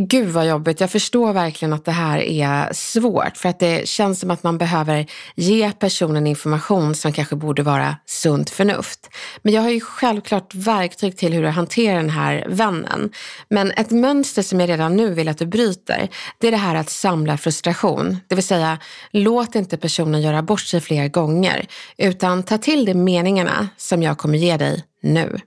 Gud 0.08 0.28
vad 0.28 0.46
jobbigt. 0.46 0.80
Jag 0.80 0.90
förstår 0.90 1.32
verkligen 1.32 1.72
att 1.72 1.84
det 1.84 1.92
här 1.92 2.18
är 2.18 2.72
svårt 2.72 3.36
för 3.36 3.48
att 3.48 3.58
det 3.58 3.88
känns 3.88 4.20
som 4.20 4.30
att 4.30 4.42
man 4.42 4.58
behöver 4.58 5.06
ge 5.34 5.72
personen 5.72 6.26
information 6.26 6.94
som 6.94 7.12
kanske 7.12 7.36
borde 7.36 7.62
vara 7.62 7.96
sunt 8.06 8.50
förnuft. 8.50 9.10
Men 9.42 9.52
jag 9.52 9.62
har 9.62 9.70
ju 9.70 9.80
självklart 9.80 10.54
verktyg 10.54 11.16
till 11.16 11.32
hur 11.32 11.42
du 11.42 11.48
hanterar 11.48 11.96
den 11.96 12.10
här 12.10 12.46
vännen. 12.48 13.10
Men 13.48 13.70
ett 13.70 13.90
mönster 13.90 14.42
som 14.42 14.60
jag 14.60 14.68
redan 14.68 14.96
nu 14.96 15.14
vill 15.14 15.28
att 15.28 15.38
du 15.38 15.46
bryter, 15.46 16.08
det 16.38 16.46
är 16.46 16.50
det 16.50 16.56
här 16.56 16.74
att 16.74 16.90
samla 16.90 17.38
frustration. 17.38 18.16
Det 18.28 18.34
vill 18.34 18.44
säga, 18.44 18.78
låt 19.10 19.54
inte 19.54 19.76
personen 19.76 20.22
göra 20.22 20.42
bort 20.42 20.60
sig 20.60 20.80
fler 20.80 21.08
gånger, 21.08 21.66
utan 21.98 22.42
ta 22.42 22.58
till 22.58 22.84
dig 22.84 22.94
meningarna 22.94 23.68
som 23.76 24.02
jag 24.02 24.18
kommer 24.18 24.38
ge 24.38 24.56
dig 24.56 24.84
nu. 25.02 25.40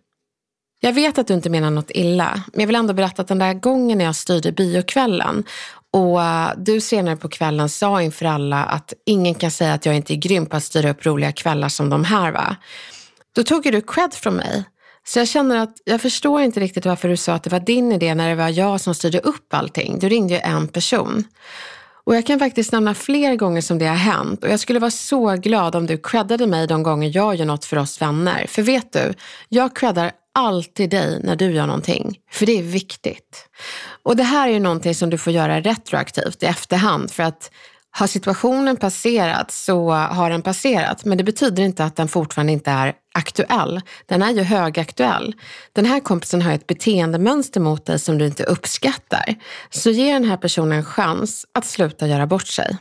Jag 0.86 0.93
vet 0.93 1.17
att 1.17 1.28
du 1.28 1.34
inte 1.34 1.50
menar 1.50 1.69
något 1.69 1.91
illa, 1.91 2.43
men 2.54 2.60
jag 2.60 2.67
vill 2.67 2.76
ändå 2.76 2.93
berätta 2.93 3.22
att 3.22 3.28
den 3.28 3.39
där 3.39 3.54
gången 3.54 3.98
när 3.98 4.06
jag 4.06 4.15
styrde 4.15 4.52
biokvällen 4.52 5.43
och 5.91 6.24
eh, 6.24 6.50
du 6.58 6.82
senare 6.82 7.15
på 7.15 7.30
kvällen 7.30 7.69
sa 7.69 8.02
inför 8.02 8.26
alla 8.26 8.63
att 8.63 8.93
ingen 9.06 9.36
kan 9.36 9.52
säga 9.52 9.74
att 9.74 9.86
jag 9.86 9.96
inte 9.96 10.13
är 10.13 10.15
grym 10.15 10.46
på 10.46 10.56
att 10.56 10.63
styra 10.63 10.89
upp 10.89 11.06
roliga 11.06 11.32
kvällar 11.32 11.69
som 11.69 11.89
de 11.89 12.04
här 12.04 12.32
va. 12.32 12.56
Då 13.36 13.43
tog 13.43 13.65
ju 13.65 13.72
du 13.72 13.82
cred 13.82 14.13
från 14.13 14.36
mig. 14.36 14.63
Så 15.06 15.19
jag 15.19 15.28
känner 15.28 15.58
att 15.58 15.76
jag 15.84 16.02
förstår 16.02 16.41
inte 16.41 16.60
riktigt 16.60 16.86
varför 16.86 17.10
du 17.10 17.17
sa 17.17 17.34
att 17.34 17.43
det 17.43 17.50
var 17.50 17.60
din 17.60 17.91
idé 17.91 18.15
när 18.15 18.30
det 18.30 18.36
var 18.36 18.50
jag 18.50 18.82
som 18.82 18.96
styrde 18.96 19.19
upp 19.19 19.54
allting. 19.54 20.00
Du 20.00 20.10
ringde 20.10 20.34
ju 20.34 20.39
en 20.39 20.67
person. 20.67 21.24
Och 22.06 22.15
jag 22.15 22.26
kan 22.26 22.39
faktiskt 22.39 22.72
nämna 22.72 22.93
fler 22.93 23.36
gånger 23.36 23.62
som 23.62 23.80
det 23.80 23.86
har 23.86 23.96
hänt 23.96 24.43
och 24.43 24.50
jag 24.50 24.60
skulle 24.60 24.80
vara 24.80 24.91
så 24.91 25.36
glad 25.36 25.76
om 25.76 25.86
du 25.86 25.98
creddade 25.98 26.48
mig 26.48 26.67
de 26.67 26.84
gånger 26.84 27.12
jag 27.15 27.36
gör 27.36 27.46
något 27.46 27.65
för 27.65 27.78
oss 27.78 28.02
vänner. 28.02 28.46
För 28.50 28.62
vet 28.62 28.93
du, 28.93 29.13
jag 29.50 29.76
creddar 29.76 30.12
alltid 30.34 30.89
dig 30.89 31.19
när 31.24 31.36
du 31.36 31.52
gör 31.52 31.67
någonting, 31.67 32.19
för 32.32 32.46
det 32.46 32.60
är 32.60 32.63
viktigt. 32.63 33.50
Och 34.04 34.15
det 34.15 34.24
här 34.24 34.48
är 34.48 34.54
ju 34.54 34.60
någonting 34.60 34.96
som 34.96 35.10
du 35.10 35.17
får 35.17 35.34
göra 35.34 35.62
retroaktivt 35.62 36.43
i 36.43 36.46
efterhand 36.46 37.12
för 37.12 37.24
att 37.24 37.52
har 37.96 38.08
situationen 38.08 38.78
passerat 38.78 39.52
så 39.52 39.91
har 39.91 40.30
den 40.30 40.41
passerat, 40.41 41.06
men 41.06 41.17
det 41.17 41.24
betyder 41.24 41.63
inte 41.63 41.86
att 41.86 41.96
den 41.96 42.08
fortfarande 42.08 42.54
inte 42.54 42.72
är 42.72 42.93
aktuell. 43.13 43.82
Den 44.06 44.22
är 44.22 44.32
ju 44.32 44.43
högaktuell. 44.43 45.36
Den 45.74 45.86
här 45.86 46.00
kompisen 46.00 46.41
har 46.41 46.52
ett 46.52 46.67
beteendemönster 46.67 47.60
mot 47.60 47.86
dig 47.86 48.00
som 48.00 48.17
du 48.17 48.26
inte 48.26 48.43
uppskattar. 48.43 49.36
Så 49.69 49.89
ge 49.89 50.13
den 50.13 50.26
här 50.26 50.38
personen 50.38 50.72
en 50.72 50.86
chans 50.86 51.46
att 51.54 51.65
sluta 51.65 52.08
göra 52.08 52.28
bort 52.28 52.48
sig. 52.48 52.78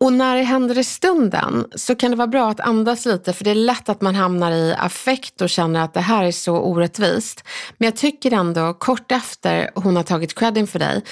Och 0.00 0.12
när 0.12 0.36
det 0.36 0.42
händer 0.42 0.78
i 0.78 0.84
stunden 0.84 1.66
så 1.74 1.94
kan 1.94 2.10
det 2.10 2.16
vara 2.16 2.28
bra 2.28 2.50
att 2.50 2.60
andas 2.60 3.06
lite 3.06 3.32
för 3.32 3.44
det 3.44 3.50
är 3.50 3.54
lätt 3.54 3.88
att 3.88 4.00
man 4.00 4.14
hamnar 4.14 4.52
i 4.52 4.74
affekt 4.78 5.40
och 5.40 5.50
känner 5.50 5.80
att 5.80 5.94
det 5.94 6.00
här 6.00 6.24
är 6.24 6.32
så 6.32 6.56
orättvist. 6.56 7.44
Men 7.78 7.86
jag 7.86 7.96
tycker 7.96 8.32
ändå 8.32 8.74
kort 8.74 9.12
efter 9.12 9.70
hon 9.74 9.96
har 9.96 10.02
tagit 10.02 10.34
credden 10.34 10.66
för 10.66 10.78
dig 10.78 11.02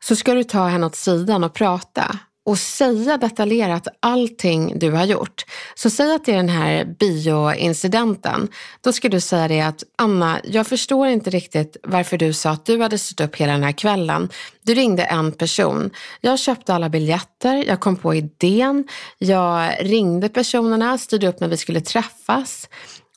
så 0.00 0.16
ska 0.16 0.34
du 0.34 0.44
ta 0.44 0.66
henne 0.66 0.86
åt 0.86 0.96
sidan 0.96 1.44
och 1.44 1.54
prata 1.54 2.18
och 2.46 2.58
säga 2.58 3.16
detaljerat 3.16 3.88
allting 4.00 4.78
du 4.78 4.90
har 4.90 5.04
gjort. 5.04 5.44
Så 5.74 5.90
säg 5.90 6.14
att 6.14 6.24
det 6.24 6.32
är 6.32 6.36
den 6.36 6.48
här 6.48 6.84
bioincidenten. 6.84 8.48
Då 8.80 8.92
ska 8.92 9.08
du 9.08 9.20
säga 9.20 9.48
det 9.48 9.60
att 9.60 9.82
Anna, 9.98 10.40
jag 10.44 10.66
förstår 10.66 11.08
inte 11.08 11.30
riktigt 11.30 11.76
varför 11.82 12.18
du 12.18 12.32
sa 12.32 12.50
att 12.50 12.66
du 12.66 12.82
hade 12.82 12.98
stått 12.98 13.28
upp 13.28 13.36
hela 13.36 13.52
den 13.52 13.62
här 13.62 13.72
kvällen. 13.72 14.28
Du 14.62 14.74
ringde 14.74 15.02
en 15.02 15.32
person. 15.32 15.90
Jag 16.20 16.38
köpte 16.38 16.74
alla 16.74 16.88
biljetter, 16.88 17.64
jag 17.66 17.80
kom 17.80 17.96
på 17.96 18.14
idén, 18.14 18.88
jag 19.18 19.72
ringde 19.80 20.28
personerna, 20.28 20.98
styrde 20.98 21.28
upp 21.28 21.40
när 21.40 21.48
vi 21.48 21.56
skulle 21.56 21.80
träffas. 21.80 22.68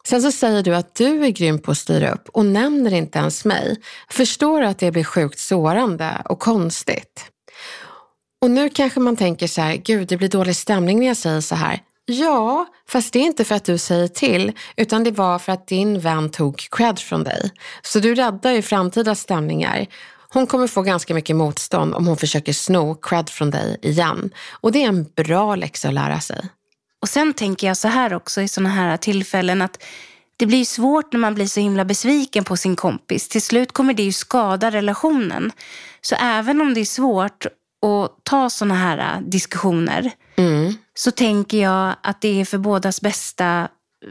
Sen 0.03 0.21
så 0.21 0.31
säger 0.31 0.63
du 0.63 0.75
att 0.75 0.95
du 0.95 1.25
är 1.25 1.29
grym 1.29 1.59
på 1.59 1.71
att 1.71 1.77
styra 1.77 2.11
upp 2.11 2.29
och 2.29 2.45
nämner 2.45 2.93
inte 2.93 3.19
ens 3.19 3.45
mig. 3.45 3.75
Förstår 4.09 4.61
du 4.61 4.67
att 4.67 4.79
det 4.79 4.91
blir 4.91 5.03
sjukt 5.03 5.39
sårande 5.39 6.21
och 6.25 6.39
konstigt? 6.39 7.31
Och 8.41 8.51
nu 8.51 8.69
kanske 8.69 8.99
man 8.99 9.15
tänker 9.15 9.47
så 9.47 9.61
här, 9.61 9.75
gud 9.75 10.07
det 10.07 10.17
blir 10.17 10.29
dålig 10.29 10.55
stämning 10.55 10.99
när 10.99 11.07
jag 11.07 11.17
säger 11.17 11.41
så 11.41 11.55
här. 11.55 11.81
Ja, 12.05 12.65
fast 12.87 13.13
det 13.13 13.19
är 13.19 13.23
inte 13.23 13.45
för 13.45 13.55
att 13.55 13.63
du 13.63 13.77
säger 13.77 14.07
till, 14.07 14.51
utan 14.77 15.03
det 15.03 15.11
var 15.11 15.39
för 15.39 15.51
att 15.51 15.67
din 15.67 15.99
vän 15.99 16.31
tog 16.31 16.67
cred 16.71 16.99
från 16.99 17.23
dig. 17.23 17.51
Så 17.81 17.99
du 17.99 18.15
räddar 18.15 18.51
ju 18.51 18.61
framtida 18.61 19.15
stämningar. 19.15 19.87
Hon 20.29 20.47
kommer 20.47 20.67
få 20.67 20.81
ganska 20.81 21.13
mycket 21.13 21.35
motstånd 21.35 21.95
om 21.95 22.07
hon 22.07 22.17
försöker 22.17 22.53
sno 22.53 22.95
cred 22.95 23.29
från 23.29 23.51
dig 23.51 23.77
igen. 23.81 24.31
Och 24.51 24.71
det 24.71 24.83
är 24.83 24.87
en 24.87 25.03
bra 25.15 25.55
läxa 25.55 25.87
att 25.87 25.93
lära 25.93 26.19
sig. 26.19 26.49
Och 27.01 27.09
sen 27.09 27.33
tänker 27.33 27.67
jag 27.67 27.77
så 27.77 27.87
här 27.87 28.13
också 28.13 28.41
i 28.41 28.47
sådana 28.47 28.69
här 28.69 28.97
tillfällen 28.97 29.61
att 29.61 29.83
det 30.37 30.45
blir 30.45 30.65
svårt 30.65 31.13
när 31.13 31.19
man 31.19 31.35
blir 31.35 31.45
så 31.45 31.59
himla 31.59 31.85
besviken 31.85 32.43
på 32.43 32.57
sin 32.57 32.75
kompis. 32.75 33.27
Till 33.27 33.41
slut 33.41 33.71
kommer 33.71 33.93
det 33.93 34.03
ju 34.03 34.11
skada 34.11 34.71
relationen. 34.71 35.51
Så 36.01 36.15
även 36.15 36.61
om 36.61 36.73
det 36.73 36.81
är 36.81 36.85
svårt 36.85 37.45
och 37.81 38.09
ta 38.23 38.49
sådana 38.49 38.75
här 38.75 38.97
äh, 38.97 39.21
diskussioner 39.21 40.11
mm. 40.35 40.73
så 40.93 41.11
tänker 41.11 41.57
jag 41.57 41.95
att 42.03 42.21
det 42.21 42.41
är 42.41 42.45
för 42.45 42.57
bådas 42.57 43.01
bästa 43.01 43.67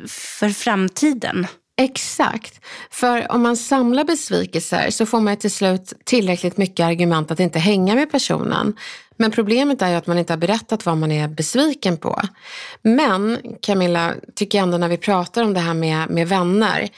för 0.09 0.49
framtiden. 0.49 1.47
Exakt. 1.81 2.61
För 2.91 3.33
om 3.33 3.43
man 3.43 3.57
samlar 3.57 4.05
besvikelser 4.05 4.91
så 4.91 5.07
får 5.07 5.21
man 5.21 5.37
till 5.37 5.51
slut 5.51 5.93
tillräckligt 6.05 6.57
mycket 6.57 6.87
argument 6.87 7.31
att 7.31 7.41
inte 7.41 7.59
hänga 7.59 7.95
med 7.95 8.11
personen. 8.11 8.77
Men 9.17 9.31
problemet 9.31 9.83
är 9.83 9.89
ju 9.89 9.95
att 9.95 10.07
man 10.07 10.19
inte 10.19 10.33
har 10.33 10.39
berättat 10.39 10.87
vad 10.87 10.97
man 10.97 11.13
är 11.13 11.29
besviken 11.29 11.97
på. 11.97 12.23
Men 12.83 13.39
Camilla, 13.63 14.15
tycker 14.35 14.59
jag 14.59 14.63
ändå 14.63 14.79
när 14.79 14.89
vi 14.89 14.97
pratar 14.97 15.43
om 15.43 15.55
det 15.55 15.61
här 15.61 15.75
med, 15.75 16.11
med 16.11 16.29
vänner 16.29 16.89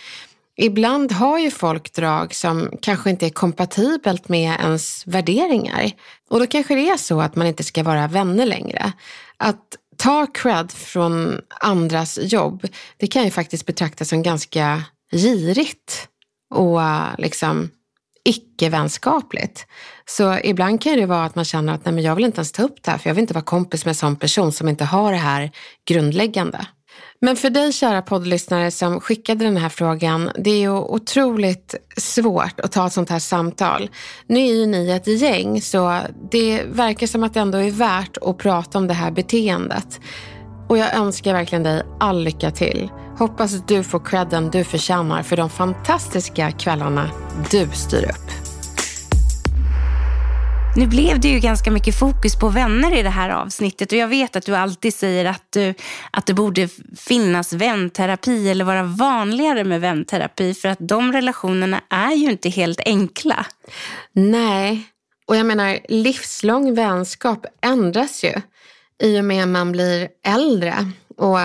ibland 0.60 1.12
har 1.12 1.38
ju 1.38 1.50
folk 1.50 1.92
drag 1.92 2.34
som 2.34 2.70
kanske 2.82 3.10
inte 3.10 3.26
är 3.26 3.30
kompatibelt 3.30 4.28
med 4.28 4.60
ens 4.60 5.06
värderingar. 5.06 5.90
Och 6.30 6.38
då 6.40 6.46
kanske 6.46 6.74
det 6.74 6.88
är 6.88 6.96
så 6.96 7.20
att 7.20 7.36
man 7.36 7.46
inte 7.46 7.64
ska 7.64 7.82
vara 7.82 8.06
vänner 8.06 8.46
längre. 8.46 8.92
Att 9.36 9.76
ta 9.96 10.26
cred 10.26 10.72
från 10.72 11.40
andras 11.60 12.18
jobb, 12.22 12.66
det 12.96 13.06
kan 13.06 13.24
ju 13.24 13.30
faktiskt 13.30 13.66
betraktas 13.66 14.08
som 14.08 14.22
ganska 14.22 14.82
girigt 15.12 16.08
och 16.54 16.80
liksom 17.18 17.70
icke-vänskapligt. 18.24 19.66
Så 20.06 20.38
ibland 20.44 20.82
kan 20.82 20.96
det 20.96 21.06
vara 21.06 21.24
att 21.24 21.34
man 21.34 21.44
känner 21.44 21.74
att 21.74 21.84
nej, 21.84 21.94
men 21.94 22.04
jag 22.04 22.14
vill 22.14 22.24
inte 22.24 22.38
ens 22.38 22.52
ta 22.52 22.62
upp 22.62 22.82
det 22.82 22.90
här 22.90 22.98
för 22.98 23.10
jag 23.10 23.14
vill 23.14 23.22
inte 23.22 23.34
vara 23.34 23.44
kompis 23.44 23.84
med 23.84 23.90
en 23.90 23.94
sån 23.94 24.16
person 24.16 24.52
som 24.52 24.68
inte 24.68 24.84
har 24.84 25.12
det 25.12 25.18
här 25.18 25.50
grundläggande. 25.84 26.66
Men 27.20 27.36
för 27.36 27.50
dig 27.50 27.72
kära 27.72 28.02
poddlyssnare 28.02 28.70
som 28.70 29.00
skickade 29.00 29.44
den 29.44 29.56
här 29.56 29.68
frågan, 29.68 30.30
det 30.38 30.50
är 30.50 30.60
ju 30.60 30.70
otroligt 30.70 31.74
svårt 31.96 32.60
att 32.60 32.72
ta 32.72 32.86
ett 32.86 32.92
sånt 32.92 33.10
här 33.10 33.18
samtal. 33.18 33.90
Nu 34.26 34.40
är 34.40 34.54
ju 34.54 34.66
ni 34.66 34.90
ett 34.90 35.06
gäng 35.06 35.62
så 35.62 36.00
det 36.30 36.62
verkar 36.66 37.06
som 37.06 37.24
att 37.24 37.34
det 37.34 37.40
ändå 37.40 37.58
är 37.58 37.70
värt 37.70 38.16
att 38.22 38.38
prata 38.38 38.78
om 38.78 38.86
det 38.86 38.94
här 38.94 39.10
beteendet. 39.10 40.00
Och 40.68 40.78
jag 40.78 40.94
önskar 40.94 41.32
verkligen 41.32 41.62
dig 41.62 41.82
all 42.00 42.22
lycka 42.22 42.50
till. 42.50 42.90
Hoppas 43.18 43.54
att 43.54 43.68
du 43.68 43.82
får 43.82 44.00
credden 44.00 44.50
du 44.50 44.64
förtjänar 44.64 45.22
för 45.22 45.36
de 45.36 45.50
fantastiska 45.50 46.50
kvällarna 46.50 47.10
du 47.50 47.68
styr 47.72 48.04
upp. 48.04 48.39
Nu 50.76 50.86
blev 50.86 51.20
det 51.20 51.28
ju 51.28 51.38
ganska 51.38 51.70
mycket 51.70 51.98
fokus 51.98 52.38
på 52.38 52.48
vänner 52.48 52.98
i 52.98 53.02
det 53.02 53.10
här 53.10 53.30
avsnittet 53.30 53.92
och 53.92 53.98
jag 53.98 54.08
vet 54.08 54.36
att 54.36 54.46
du 54.46 54.56
alltid 54.56 54.94
säger 54.94 55.24
att, 55.24 55.44
du, 55.50 55.74
att 56.10 56.26
det 56.26 56.34
borde 56.34 56.68
finnas 56.96 57.52
vänterapi 57.52 58.50
eller 58.50 58.64
vara 58.64 58.82
vanligare 58.82 59.64
med 59.64 59.80
vänterapi 59.80 60.54
för 60.54 60.68
att 60.68 60.78
de 60.80 61.12
relationerna 61.12 61.80
är 61.88 62.12
ju 62.12 62.30
inte 62.30 62.48
helt 62.48 62.80
enkla. 62.84 63.46
Nej, 64.12 64.82
och 65.26 65.36
jag 65.36 65.46
menar 65.46 65.78
livslång 65.88 66.74
vänskap 66.74 67.46
ändras 67.62 68.24
ju 68.24 68.32
i 69.02 69.20
och 69.20 69.24
med 69.24 69.42
att 69.42 69.48
man 69.48 69.72
blir 69.72 70.08
äldre. 70.26 70.90
Och 71.16 71.38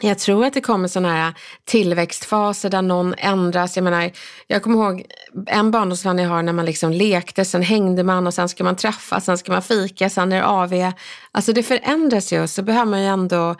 jag 0.00 0.18
tror 0.18 0.44
att 0.44 0.54
det 0.54 0.60
kommer 0.60 0.88
sådana 0.88 1.14
här 1.14 1.34
tillväxtfaser 1.64 2.70
där 2.70 2.82
någon 2.82 3.14
ändras. 3.18 3.76
Jag 3.76 3.84
menar, 3.84 4.10
jag 4.46 4.62
kommer 4.62 4.76
ihåg 4.76 5.04
en 5.46 5.70
barndomsvän 5.70 6.18
jag 6.18 6.28
har 6.28 6.42
när 6.42 6.52
man 6.52 6.64
liksom 6.64 6.92
lekte, 6.92 7.44
sen 7.44 7.62
hängde 7.62 8.02
man 8.02 8.26
och 8.26 8.34
sen 8.34 8.48
ska 8.48 8.64
man 8.64 8.76
träffas, 8.76 9.24
sen 9.24 9.38
ska 9.38 9.52
man 9.52 9.62
fika, 9.62 10.10
sen 10.10 10.32
är 10.32 10.36
det 10.36 10.46
AV. 10.46 10.92
Alltså 11.32 11.52
det 11.52 11.62
förändras 11.62 12.32
ju 12.32 12.46
så 12.46 12.62
behöver 12.62 12.90
man 12.90 13.00
ju 13.00 13.06
ändå 13.06 13.56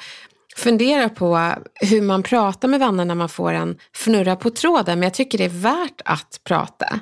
fundera 0.57 1.09
på 1.09 1.53
hur 1.75 2.03
man 2.03 2.23
pratar 2.23 2.69
med 2.69 2.81
vänner 2.81 3.05
när 3.05 3.15
man 3.15 3.29
får 3.29 3.53
en 3.53 3.77
fnurra 3.95 4.37
på 4.37 4.51
tråden. 4.51 4.99
Men 4.99 5.07
jag 5.07 5.15
tycker 5.15 5.39
det 5.39 5.45
är 5.45 5.49
värt 5.49 6.01
att 6.05 6.41
prata. 6.45 7.01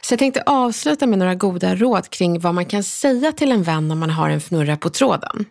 Så 0.00 0.12
jag 0.12 0.18
tänkte 0.18 0.42
avsluta 0.46 1.06
med 1.06 1.18
några 1.18 1.34
goda 1.34 1.74
råd 1.74 2.10
kring 2.10 2.40
vad 2.40 2.54
man 2.54 2.66
kan 2.66 2.82
säga 2.82 3.32
till 3.32 3.52
en 3.52 3.62
vän 3.62 3.90
om 3.90 3.98
man 3.98 4.10
har 4.10 4.30
en 4.30 4.40
fnurra 4.40 4.76
på 4.76 4.90
tråden. 4.90 5.46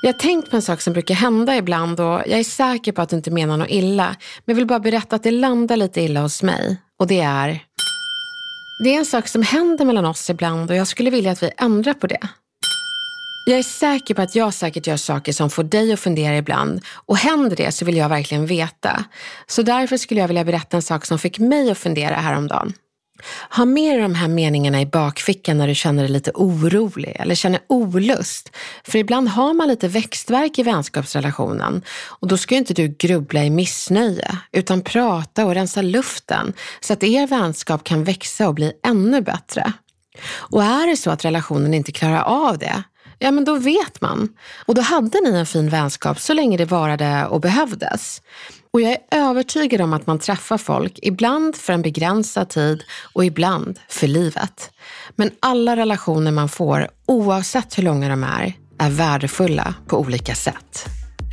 Jag 0.00 0.08
har 0.12 0.18
tänkt 0.18 0.50
på 0.50 0.56
en 0.56 0.62
sak 0.62 0.80
som 0.80 0.92
brukar 0.92 1.14
hända 1.14 1.56
ibland 1.56 2.00
och 2.00 2.22
jag 2.26 2.38
är 2.38 2.44
säker 2.44 2.92
på 2.92 3.02
att 3.02 3.08
du 3.08 3.16
inte 3.16 3.30
menar 3.30 3.56
något 3.56 3.70
illa. 3.70 4.06
Men 4.44 4.52
jag 4.52 4.54
vill 4.54 4.66
bara 4.66 4.80
berätta 4.80 5.16
att 5.16 5.22
det 5.22 5.30
landar 5.30 5.76
lite 5.76 6.00
illa 6.00 6.20
hos 6.20 6.42
mig. 6.42 6.76
Och 6.98 7.06
det 7.06 7.20
är... 7.20 7.64
Det 8.84 8.94
är 8.94 8.98
en 8.98 9.06
sak 9.06 9.28
som 9.28 9.42
händer 9.42 9.84
mellan 9.84 10.04
oss 10.04 10.30
ibland 10.30 10.70
och 10.70 10.76
jag 10.76 10.86
skulle 10.86 11.10
vilja 11.10 11.32
att 11.32 11.42
vi 11.42 11.50
ändrar 11.56 11.94
på 11.94 12.06
det. 12.06 12.28
Jag 13.46 13.58
är 13.58 13.62
säker 13.62 14.14
på 14.14 14.22
att 14.22 14.34
jag 14.34 14.54
säkert 14.54 14.86
gör 14.86 14.96
saker 14.96 15.32
som 15.32 15.50
får 15.50 15.64
dig 15.64 15.92
att 15.92 16.00
fundera 16.00 16.36
ibland 16.36 16.84
och 16.94 17.16
händer 17.16 17.56
det 17.56 17.72
så 17.72 17.84
vill 17.84 17.96
jag 17.96 18.08
verkligen 18.08 18.46
veta. 18.46 19.04
Så 19.46 19.62
därför 19.62 19.96
skulle 19.96 20.20
jag 20.20 20.28
vilja 20.28 20.44
berätta 20.44 20.76
en 20.76 20.82
sak 20.82 21.06
som 21.06 21.18
fick 21.18 21.38
mig 21.38 21.70
att 21.70 21.78
fundera 21.78 22.14
häromdagen. 22.14 22.72
Ha 23.50 23.64
med 23.64 24.00
de 24.00 24.14
här 24.14 24.28
meningarna 24.28 24.80
i 24.80 24.86
bakfickan 24.86 25.58
när 25.58 25.68
du 25.68 25.74
känner 25.74 26.02
dig 26.02 26.12
lite 26.12 26.30
orolig 26.34 27.16
eller 27.18 27.34
känner 27.34 27.60
olust. 27.66 28.52
För 28.84 28.98
ibland 28.98 29.28
har 29.28 29.54
man 29.54 29.68
lite 29.68 29.88
växtverk 29.88 30.58
i 30.58 30.62
vänskapsrelationen 30.62 31.82
och 32.08 32.28
då 32.28 32.36
ska 32.36 32.54
inte 32.54 32.74
du 32.74 32.88
grubbla 32.88 33.44
i 33.44 33.50
missnöje 33.50 34.38
utan 34.52 34.82
prata 34.82 35.46
och 35.46 35.54
rensa 35.54 35.82
luften 35.82 36.52
så 36.80 36.92
att 36.92 37.02
er 37.02 37.26
vänskap 37.26 37.84
kan 37.84 38.04
växa 38.04 38.48
och 38.48 38.54
bli 38.54 38.72
ännu 38.86 39.20
bättre. 39.20 39.72
Och 40.28 40.62
är 40.62 40.86
det 40.86 40.96
så 40.96 41.10
att 41.10 41.24
relationen 41.24 41.74
inte 41.74 41.92
klarar 41.92 42.22
av 42.22 42.58
det, 42.58 42.82
ja 43.18 43.30
men 43.30 43.44
då 43.44 43.54
vet 43.54 44.00
man. 44.00 44.28
Och 44.66 44.74
då 44.74 44.82
hade 44.82 45.20
ni 45.20 45.30
en 45.30 45.46
fin 45.46 45.68
vänskap 45.68 46.20
så 46.20 46.34
länge 46.34 46.56
det 46.56 46.64
varade 46.64 47.26
och 47.26 47.40
behövdes. 47.40 48.22
Och 48.70 48.80
jag 48.80 48.92
är 48.92 48.98
övertygad 49.10 49.80
om 49.80 49.92
att 49.92 50.06
man 50.06 50.18
träffar 50.18 50.58
folk, 50.58 50.98
ibland 51.02 51.56
för 51.56 51.72
en 51.72 51.82
begränsad 51.82 52.48
tid 52.48 52.84
och 53.12 53.24
ibland 53.24 53.78
för 53.88 54.06
livet. 54.06 54.70
Men 55.16 55.30
alla 55.40 55.76
relationer 55.76 56.30
man 56.30 56.48
får, 56.48 56.88
oavsett 57.06 57.78
hur 57.78 57.82
långa 57.82 58.08
de 58.08 58.24
är, 58.24 58.52
är 58.78 58.90
värdefulla 58.90 59.74
på 59.86 59.98
olika 59.98 60.34
sätt. 60.34 60.84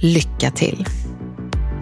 Lycka 0.01 0.51
till! 0.51 0.85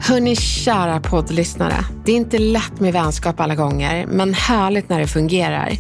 Hörni 0.05 0.35
kära 0.35 0.99
poddlyssnare, 0.99 1.85
det 2.05 2.11
är 2.11 2.15
inte 2.15 2.39
lätt 2.39 2.79
med 2.79 2.93
vänskap 2.93 3.39
alla 3.39 3.55
gånger, 3.55 4.05
men 4.07 4.33
härligt 4.33 4.89
när 4.89 4.99
det 4.99 5.07
fungerar. 5.07 5.71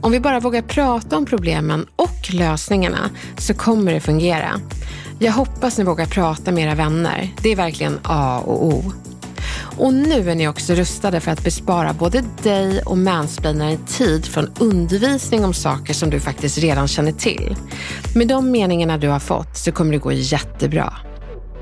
Om 0.00 0.12
vi 0.12 0.20
bara 0.20 0.40
vågar 0.40 0.62
prata 0.62 1.16
om 1.16 1.26
problemen 1.26 1.86
och 1.96 2.34
lösningarna 2.34 3.10
så 3.38 3.54
kommer 3.54 3.92
det 3.92 4.00
fungera. 4.00 4.60
Jag 5.18 5.32
hoppas 5.32 5.78
ni 5.78 5.84
vågar 5.84 6.06
prata 6.06 6.52
med 6.52 6.64
era 6.64 6.74
vänner. 6.74 7.34
Det 7.42 7.52
är 7.52 7.56
verkligen 7.56 7.98
A 8.02 8.40
och 8.46 8.64
O. 8.64 8.92
Och 9.78 9.94
nu 9.94 10.30
är 10.30 10.34
ni 10.34 10.48
också 10.48 10.74
rustade 10.74 11.20
för 11.20 11.30
att 11.30 11.44
bespara 11.44 11.92
både 11.92 12.24
dig 12.42 12.82
och 12.82 12.98
mansplainaren 12.98 13.78
tid 13.86 14.26
från 14.26 14.50
undervisning 14.58 15.44
om 15.44 15.54
saker 15.54 15.94
som 15.94 16.10
du 16.10 16.20
faktiskt 16.20 16.58
redan 16.58 16.88
känner 16.88 17.12
till. 17.12 17.56
Med 18.14 18.28
de 18.28 18.50
meningarna 18.50 18.98
du 18.98 19.08
har 19.08 19.20
fått 19.20 19.56
så 19.56 19.72
kommer 19.72 19.92
det 19.92 19.98
gå 19.98 20.12
jättebra. 20.12 20.92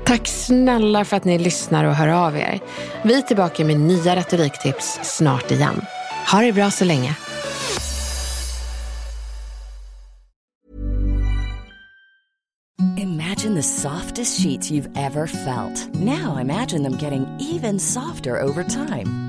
Tack 0.09 0.27
snälla 0.27 1.05
för 1.05 1.17
att 1.17 1.25
ni 1.25 1.39
lyssnar 1.39 1.85
och 1.85 1.95
hör 1.95 2.07
av 2.07 2.37
er. 2.37 2.59
Vi 3.03 3.17
är 3.17 3.21
tillbaka 3.21 3.65
med 3.65 3.79
nya 3.79 4.15
retoriktips 4.15 4.99
snart 5.03 5.51
igen. 5.51 5.81
Ha 6.31 6.41
det 6.41 6.53
bra 6.53 6.71
så 6.71 6.85
länge. 6.85 7.15
Imagine 12.97 13.55
the 13.55 13.63
softest 13.63 14.43
sheets 14.43 14.71
you've 14.71 15.07
ever 15.07 15.27
felt. 15.27 15.93
Now 15.93 16.41
imagine 16.41 16.83
them 16.83 16.97
getting 17.01 17.25
even 17.39 17.79
softer 17.79 18.43
over 18.43 18.63
time. 18.63 19.28